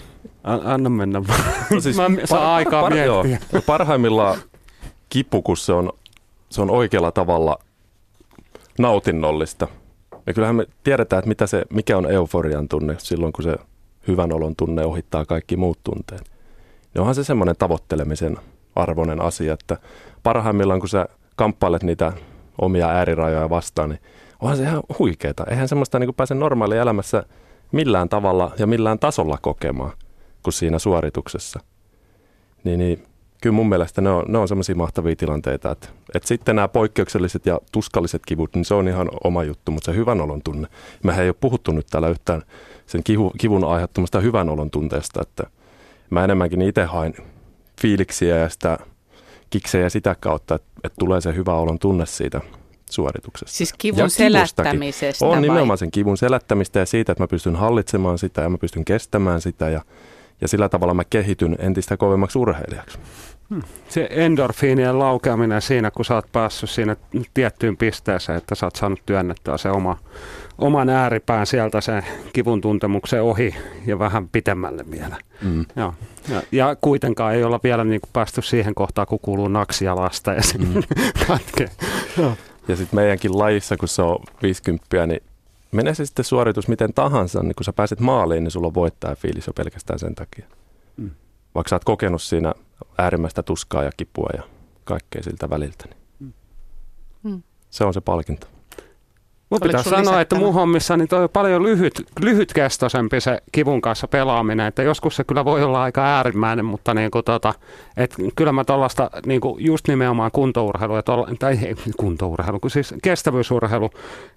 An- 0.43 0.65
Anna 0.65 0.89
mennä 0.89 1.27
vaan. 1.27 1.43
No 1.71 1.79
siis 1.79 1.97
Mä 1.97 2.03
saan 2.25 2.47
aikaa 2.47 2.89
joo. 2.89 3.23
miettiä. 3.23 3.49
No 3.51 3.61
Parhaimmillaan 3.61 4.37
kipu, 5.09 5.41
kun 5.41 5.57
se 5.57 5.73
on, 5.73 5.93
se 6.49 6.61
on 6.61 6.69
oikealla 6.69 7.11
tavalla 7.11 7.59
nautinnollista. 8.79 9.67
Ja 10.27 10.33
kyllähän 10.33 10.55
me 10.55 10.65
tiedetään, 10.83 11.19
että 11.19 11.29
mitä 11.29 11.47
se, 11.47 11.65
mikä 11.69 11.97
on 11.97 12.11
euforian 12.11 12.67
tunne 12.67 12.95
silloin, 12.97 13.33
kun 13.33 13.43
se 13.43 13.55
hyvän 14.07 14.33
olon 14.33 14.55
tunne 14.55 14.85
ohittaa 14.85 15.25
kaikki 15.25 15.57
muut 15.57 15.79
tunteet. 15.83 16.21
Niin 16.93 16.99
onhan 16.99 17.15
se 17.15 17.23
semmoinen 17.23 17.55
tavoittelemisen 17.59 18.37
arvoinen 18.75 19.21
asia, 19.21 19.53
että 19.53 19.77
parhaimmillaan 20.23 20.79
kun 20.79 20.89
sä 20.89 21.07
kamppailet 21.35 21.83
niitä 21.83 22.13
omia 22.61 22.89
äärirajoja 22.89 23.49
vastaan, 23.49 23.89
niin 23.89 23.99
onhan 24.39 24.57
se 24.57 24.63
ihan 24.63 24.83
huikeeta. 24.99 25.45
Eihän 25.49 25.67
semmoista 25.67 25.99
niin 25.99 26.13
pääse 26.13 26.35
normaali 26.35 26.77
elämässä 26.77 27.23
millään 27.71 28.09
tavalla 28.09 28.51
ja 28.59 28.67
millään 28.67 28.99
tasolla 28.99 29.37
kokemaan 29.41 29.91
kuin 30.43 30.53
siinä 30.53 30.79
suorituksessa. 30.79 31.59
Niin, 32.63 32.79
niin 32.79 33.03
kyllä 33.41 33.53
mun 33.53 33.69
mielestä 33.69 34.01
ne 34.01 34.09
on, 34.09 34.25
ne 34.27 34.37
on 34.37 34.47
semmoisia 34.47 34.75
mahtavia 34.75 35.15
tilanteita, 35.15 35.71
että, 35.71 35.87
että 36.15 36.27
sitten 36.27 36.55
nämä 36.55 36.67
poikkeukselliset 36.67 37.45
ja 37.45 37.59
tuskalliset 37.71 38.21
kivut, 38.25 38.55
niin 38.55 38.65
se 38.65 38.73
on 38.73 38.87
ihan 38.87 39.09
oma 39.23 39.43
juttu, 39.43 39.71
mutta 39.71 39.91
se 39.91 39.97
hyvän 39.97 40.21
olon 40.21 40.41
tunne. 40.43 40.67
Mehän 41.03 41.23
ei 41.23 41.29
ole 41.29 41.35
puhuttu 41.39 41.71
nyt 41.71 41.87
täällä 41.89 42.09
yhtään 42.09 42.43
sen 42.85 43.03
kivu, 43.03 43.31
kivun 43.37 43.63
aiheuttamasta 43.63 44.19
hyvän 44.19 44.49
olon 44.49 44.71
tunteesta, 44.71 45.21
että 45.21 45.43
mä 46.09 46.23
enemmänkin 46.23 46.61
itse 46.61 46.83
hain 46.83 47.13
fiiliksiä 47.81 48.37
ja 48.37 48.49
sitä 48.49 48.77
kiksejä 49.49 49.89
sitä 49.89 50.15
kautta, 50.19 50.55
että, 50.55 50.67
että 50.83 50.95
tulee 50.99 51.21
se 51.21 51.35
hyvä 51.35 51.53
olon 51.53 51.79
tunne 51.79 52.05
siitä 52.05 52.41
suorituksesta. 52.91 53.57
Siis 53.57 53.69
Ja 53.71 53.75
kivun 53.77 53.97
kivustakin. 53.97 54.25
selättämisestä 54.25 55.25
On 55.25 55.31
vai? 55.31 55.41
nimenomaan 55.41 55.77
sen 55.77 55.91
kivun 55.91 56.17
selättämistä 56.17 56.79
ja 56.79 56.85
siitä, 56.85 57.11
että 57.11 57.23
mä 57.23 57.27
pystyn 57.27 57.55
hallitsemaan 57.55 58.17
sitä 58.17 58.41
ja 58.41 58.49
mä 58.49 58.57
pystyn 58.57 58.85
kestämään 58.85 59.41
sitä 59.41 59.69
ja, 59.69 59.81
ja 60.41 60.47
sillä 60.47 60.69
tavalla 60.69 60.93
mä 60.93 61.03
kehityn 61.03 61.55
entistä 61.59 61.97
kovemmaksi 61.97 62.39
urheilijaksi. 62.39 62.99
Se 63.89 64.07
endorfiinien 64.11 64.99
laukeaminen 64.99 65.61
siinä, 65.61 65.91
kun 65.91 66.05
sä 66.05 66.15
oot 66.15 66.31
päässyt 66.31 66.69
siinä 66.69 66.95
tiettyyn 67.33 67.77
pisteeseen, 67.77 68.37
että 68.37 68.55
sä 68.55 68.65
oot 68.65 68.75
saanut 68.75 68.99
työnnettyä 69.05 69.57
se 69.57 69.69
oma, 69.69 69.97
oman 70.57 70.89
ääripään 70.89 71.45
sieltä 71.45 71.81
se 71.81 72.03
kivun 72.33 72.61
tuntemuksen 72.61 73.23
ohi 73.23 73.55
ja 73.85 73.99
vähän 73.99 74.29
pitemmälle 74.29 74.85
vielä. 74.91 75.15
Mm. 75.41 75.65
Joo. 75.75 75.93
Ja, 76.29 76.41
ja 76.51 76.75
kuitenkaan 76.81 77.35
ei 77.35 77.43
olla 77.43 77.59
vielä 77.63 77.83
niin 77.83 78.01
kuin 78.01 78.09
päästy 78.13 78.41
siihen 78.41 78.75
kohtaan, 78.75 79.07
kun 79.07 79.19
kuuluu 79.21 79.47
naksia 79.47 79.95
lasta 79.95 80.33
ja 80.33 80.41
mm. 80.57 80.83
katkee. 81.27 81.69
Ja 82.67 82.75
sitten 82.75 82.99
meidänkin 82.99 83.39
lajissa, 83.39 83.77
kun 83.77 83.87
se 83.87 84.01
on 84.01 84.19
50, 84.41 85.07
niin 85.07 85.23
menee 85.71 85.93
se 85.95 86.05
sitten 86.05 86.25
suoritus 86.25 86.67
miten 86.67 86.93
tahansa, 86.93 87.43
niin 87.43 87.55
kun 87.55 87.63
sä 87.63 87.73
pääset 87.73 87.99
maaliin, 87.99 88.43
niin 88.43 88.51
sulla 88.51 88.67
on 88.67 88.73
voittaja 88.73 89.15
fiilis 89.15 89.47
jo 89.47 89.53
pelkästään 89.53 89.99
sen 89.99 90.15
takia. 90.15 90.45
Mm. 90.97 91.11
Vaikka 91.55 91.69
sä 91.69 91.75
oot 91.75 91.83
kokenut 91.83 92.21
siinä 92.21 92.53
äärimmäistä 92.97 93.43
tuskaa 93.43 93.83
ja 93.83 93.91
kipua 93.97 94.29
ja 94.37 94.43
kaikkea 94.83 95.23
siltä 95.23 95.49
väliltä, 95.49 95.85
niin 95.89 95.97
Mm. 97.23 97.43
se 97.69 97.83
on 97.85 97.93
se 97.93 98.01
palkinto. 98.01 98.47
Mun 99.49 99.59
pitää 99.63 99.83
sanoa, 99.83 100.21
että 100.21 100.35
mun 100.35 100.53
hommissa 100.53 100.97
niin 100.97 101.07
toi 101.07 101.23
on 101.23 101.29
paljon 101.29 101.63
lyhyt, 101.63 102.01
lyhytkestoisempi 102.21 103.21
se 103.21 103.41
kivun 103.51 103.81
kanssa 103.81 104.07
pelaaminen. 104.07 104.67
Että 104.67 104.83
joskus 104.83 105.15
se 105.15 105.23
kyllä 105.23 105.45
voi 105.45 105.63
olla 105.63 105.83
aika 105.83 106.05
äärimmäinen, 106.05 106.65
mutta 106.65 106.93
niin 106.93 107.11
kuin 107.11 107.25
tota, 107.25 107.53
et 107.97 108.15
kyllä 108.35 108.51
mä 108.51 108.63
tuollaista 108.63 109.09
niin 109.25 109.41
kuin 109.41 109.65
just 109.65 109.87
nimenomaan 109.87 110.31
kuntourheilua, 110.31 111.01
tolla, 111.01 111.27
tai 111.39 111.59
ei 111.65 111.75
kuntourheilu, 111.97 112.59
kun 112.59 112.71
siis 112.71 112.95
kestävyysurheilu, 113.03 113.89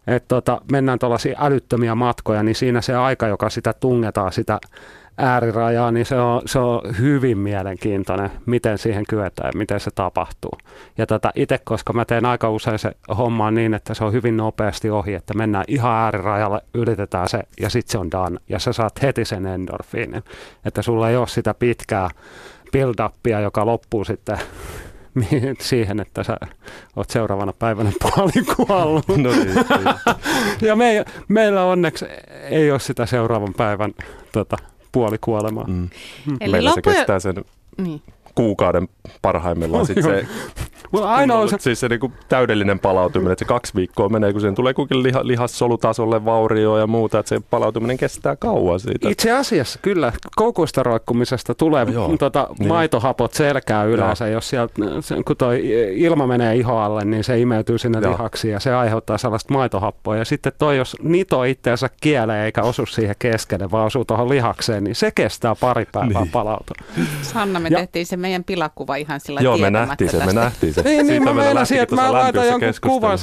että 0.07 0.29
tota, 0.29 0.61
mennään 0.73 0.99
tuollaisia 0.99 1.39
älyttömiä 1.41 1.95
matkoja, 1.95 2.43
niin 2.43 2.55
siinä 2.55 2.81
se 2.81 2.97
aika, 2.97 3.29
joka 3.29 3.51
sitä 3.51 3.73
tungetaan, 3.73 4.33
sitä 4.33 4.59
äärirajaa, 5.19 5.91
niin 5.91 6.07
se 6.07 6.21
on, 6.21 6.43
se 6.47 6.59
on 6.59 6.83
hyvin 6.99 7.39
mielenkiintoinen, 7.39 8.31
miten 8.47 8.79
siihen 8.79 9.05
kyetään 9.09 9.51
ja 9.55 9.59
miten 9.59 9.81
se 9.81 9.91
tapahtuu. 9.95 10.53
Ja 10.99 11.07
tota, 11.07 11.31
itse, 11.35 11.59
koska 11.65 11.93
mä 11.93 12.05
teen 12.05 12.25
aika 12.25 12.51
usein 12.51 12.79
se 12.79 12.93
homma 13.19 13.51
niin, 13.51 13.75
että 13.75 13.95
se 13.95 14.05
on 14.05 14.13
hyvin 14.13 14.37
nopeasti 14.37 14.91
ohi, 14.91 15.15
että 15.15 15.35
mennään 15.35 15.65
ihan 15.69 15.93
äärirajalle, 15.93 16.61
yritetään 16.75 17.29
se 17.29 17.43
ja 17.61 17.71
sitten 17.71 17.93
se 17.93 17.99
on 17.99 18.11
done. 18.11 18.41
Ja 18.49 18.59
sä 18.59 18.73
saat 18.73 19.03
heti 19.03 19.25
sen 19.25 19.47
endorfiinin. 19.47 20.23
Että 20.65 20.83
sulla 20.83 21.11
ei 21.11 21.17
ole 21.17 21.29
sitä 21.29 21.55
pitkää 21.55 22.11
build-upia, 22.77 23.41
joka 23.41 23.67
loppuu 23.67 24.05
sitten 24.05 24.39
siihen, 25.61 26.01
että 26.01 26.23
sä 26.23 26.37
oot 26.97 27.11
seuraavana 27.11 27.53
päivänä 27.53 27.93
puolikuollut. 28.03 29.09
No 29.09 29.31
niin, 29.31 29.55
Ja 30.63 30.77
me, 30.77 31.05
meillä 31.29 31.65
onneksi 31.65 32.07
ei 32.51 32.71
ole 32.71 32.81
sitä 32.81 33.07
seuraavan 33.07 33.55
päivän 33.57 33.93
tota, 34.33 34.57
puolikuolemaa. 34.93 35.65
mm. 35.67 35.89
Eli 36.41 36.53
Meillä 36.53 36.71
se 36.71 36.75
loppujen- 36.77 36.97
kestää 36.97 37.21
sen 37.21 37.35
Niin. 37.79 38.03
kuukauden 38.35 38.89
parhaimmillaan. 39.23 39.87
Sitten 39.87 40.05
se, 40.05 40.27
Mutta 40.91 41.09
aina 41.15 41.35
on 41.35 41.49
se, 41.49 41.57
siis 41.61 41.81
se 41.81 41.89
niinku 41.89 42.13
täydellinen 42.29 42.79
palautuminen, 42.79 43.33
että 43.33 43.45
se 43.45 43.49
kaksi 43.49 43.73
viikkoa 43.75 44.09
menee, 44.09 44.33
kun 44.33 44.41
siihen 44.41 44.55
tulee 44.55 44.75
kuitenkin 44.75 45.03
liha, 45.03 45.21
lihassolutasolle 45.23 46.25
vaurioa 46.25 46.79
ja 46.79 46.87
muuta, 46.87 47.19
että 47.19 47.29
se 47.29 47.41
palautuminen 47.51 47.97
kestää 47.97 48.37
kauan 48.37 48.81
siitä. 48.81 49.09
itse 49.09 49.31
asiassa 49.33 49.79
kyllä 49.83 50.13
koukuista 50.37 50.83
roikkumisesta 50.83 51.55
tulee 51.55 51.87
Joo, 51.93 52.17
tota, 52.19 52.49
niin. 52.59 52.69
maitohapot 52.69 53.33
selkää 53.35 53.85
yleensä. 53.85 54.27
Jos 54.29 54.49
sieltä, 54.49 54.75
se- 55.01 55.23
kun 55.27 55.37
toi 55.37 55.61
ilma 55.95 56.27
menee 56.27 56.57
ihoalle, 56.57 57.05
niin 57.05 57.25
se 57.25 57.39
imeytyy 57.41 57.79
sinne 57.79 58.01
Joo. 58.03 58.13
lihaksiin 58.13 58.53
ja 58.53 58.61
se 58.61 58.75
aiheuttaa 58.75 59.19
sellaista 59.19 59.53
maitohappoa. 59.55 60.17
Ja 60.17 60.25
sitten 60.25 60.53
toi, 60.59 60.77
jos 60.77 60.97
nito 61.03 61.45
itseensä 61.45 61.91
kieleen 62.01 62.45
eikä 62.45 62.63
osu 62.63 62.87
siihen 62.87 63.15
keskelle, 63.19 63.71
vaan 63.71 63.87
osuu 63.87 64.05
tuohon 64.05 64.29
lihakseen, 64.29 64.85
niin 64.85 64.95
se 64.95 65.11
kestää 65.11 65.55
pari 65.61 65.87
päivää 65.93 66.23
Niin. 66.23 66.31
palautua. 66.33 66.75
Sanna, 67.23 67.61
me 67.61 67.69
Ja- 67.69 67.79
tehtiin 67.79 68.07
se 68.07 68.17
meidän 68.17 68.45
pilakuva 68.45 68.97
ihan 68.97 69.21
sillä 69.21 69.41
Joo, 69.41 69.59
me 69.59 69.71
nähtiin 69.71 70.11
se, 70.11 70.27
me 70.27 70.33
nähtiin 70.33 70.75
se. 70.75 70.80
Niin, 70.85 70.97
niin 70.97 71.07
Siitä 71.07 71.25
mä 71.25 71.25
meillä 71.25 71.45
meinasin, 71.45 71.81
että 71.81 71.97
mä 71.97 72.13
laitan 72.13 72.47
jonkun 72.47 72.69
kuvan. 72.83 73.19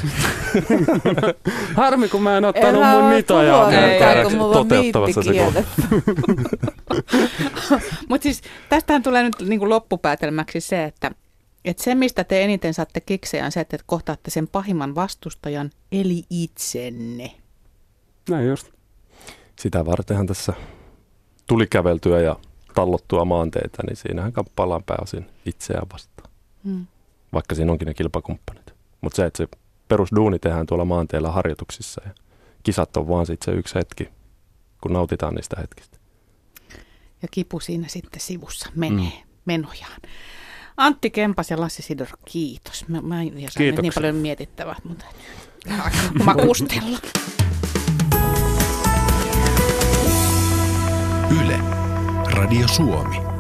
Harmi, 1.76 2.10
kun 2.10 2.22
mä 2.22 2.38
en 2.38 2.46
ottanut 2.46 2.84
Älä 2.84 3.02
mun 3.02 3.24
puhua 3.28 3.72
Ei, 3.72 4.24
kun 4.24 4.36
mulla 4.36 4.60
on 4.60 4.68
toteuttamassa 4.68 5.22
se. 5.24 5.66
Mutta 8.10 8.24
siis 8.24 8.42
tästähän 8.70 9.04
tulee 9.04 9.24
nyt 9.24 9.36
niin 9.40 9.60
kuin 9.60 9.70
loppupäätelmäksi 9.70 10.62
se, 10.62 10.84
että, 10.84 11.12
että 11.66 11.84
se, 11.84 11.96
mistä 11.96 12.24
te 12.24 12.44
eniten 12.44 12.74
saatte 12.74 13.02
kiksejä, 13.02 13.46
on 13.46 13.52
se, 13.52 13.60
että 13.60 13.78
te 13.78 13.84
kohtaatte 13.88 14.32
sen 14.32 14.48
pahimman 14.48 14.96
vastustajan, 14.96 15.70
eli 15.92 16.24
itsenne. 16.30 17.32
Näin 18.30 18.48
just. 18.48 18.68
Sitä 19.60 19.86
vartenhan 19.86 20.28
tässä 20.28 20.54
tuli 21.48 21.68
käveltyä 21.68 22.22
ja 22.22 22.36
tallottua 22.76 23.26
maanteita, 23.26 23.84
niin 23.88 23.96
siinähän 23.96 24.34
kamppaillaan 24.34 24.84
pääosin 24.84 25.26
itseään 25.46 25.88
vastaan. 25.94 26.30
Hmm. 26.64 26.88
Vaikka 27.34 27.56
siinä 27.56 27.72
onkin 27.72 27.86
ne 27.86 27.94
kilpakumppanit. 27.94 28.74
Mutta 29.02 29.16
se, 29.16 29.26
että 29.26 29.38
se 29.38 29.48
perusduuni 29.88 30.40
tehdään 30.40 30.66
tuolla 30.66 30.86
maanteella 30.86 31.32
harjoituksissa 31.32 32.02
ja 32.06 32.12
kisat 32.64 32.98
on 32.98 33.08
vaan 33.08 33.26
sit 33.26 33.42
se 33.42 33.52
yksi 33.52 33.76
hetki, 33.76 34.10
kun 34.82 34.94
nautitaan 34.94 35.36
niistä 35.36 35.56
hetkistä. 35.62 35.98
Ja 37.22 37.28
kipu 37.32 37.60
siinä 37.60 37.88
sitten 37.88 38.22
sivussa 38.22 38.70
menee 38.76 39.06
mm. 39.06 39.30
menojaan. 39.46 40.02
Antti 40.78 41.10
Kempas 41.10 41.52
ja 41.52 41.60
Lassi 41.62 41.82
Sidor, 41.82 42.08
kiitos. 42.26 42.88
Mä, 42.88 43.02
mä 43.02 43.22
en 43.22 43.36
niin 43.36 43.92
paljon 43.96 44.16
mietittävää, 44.16 44.76
mutta 44.84 45.06
makustella. 46.26 47.00
Yle, 51.42 51.60
Radio 52.32 52.68
Suomi. 52.68 53.37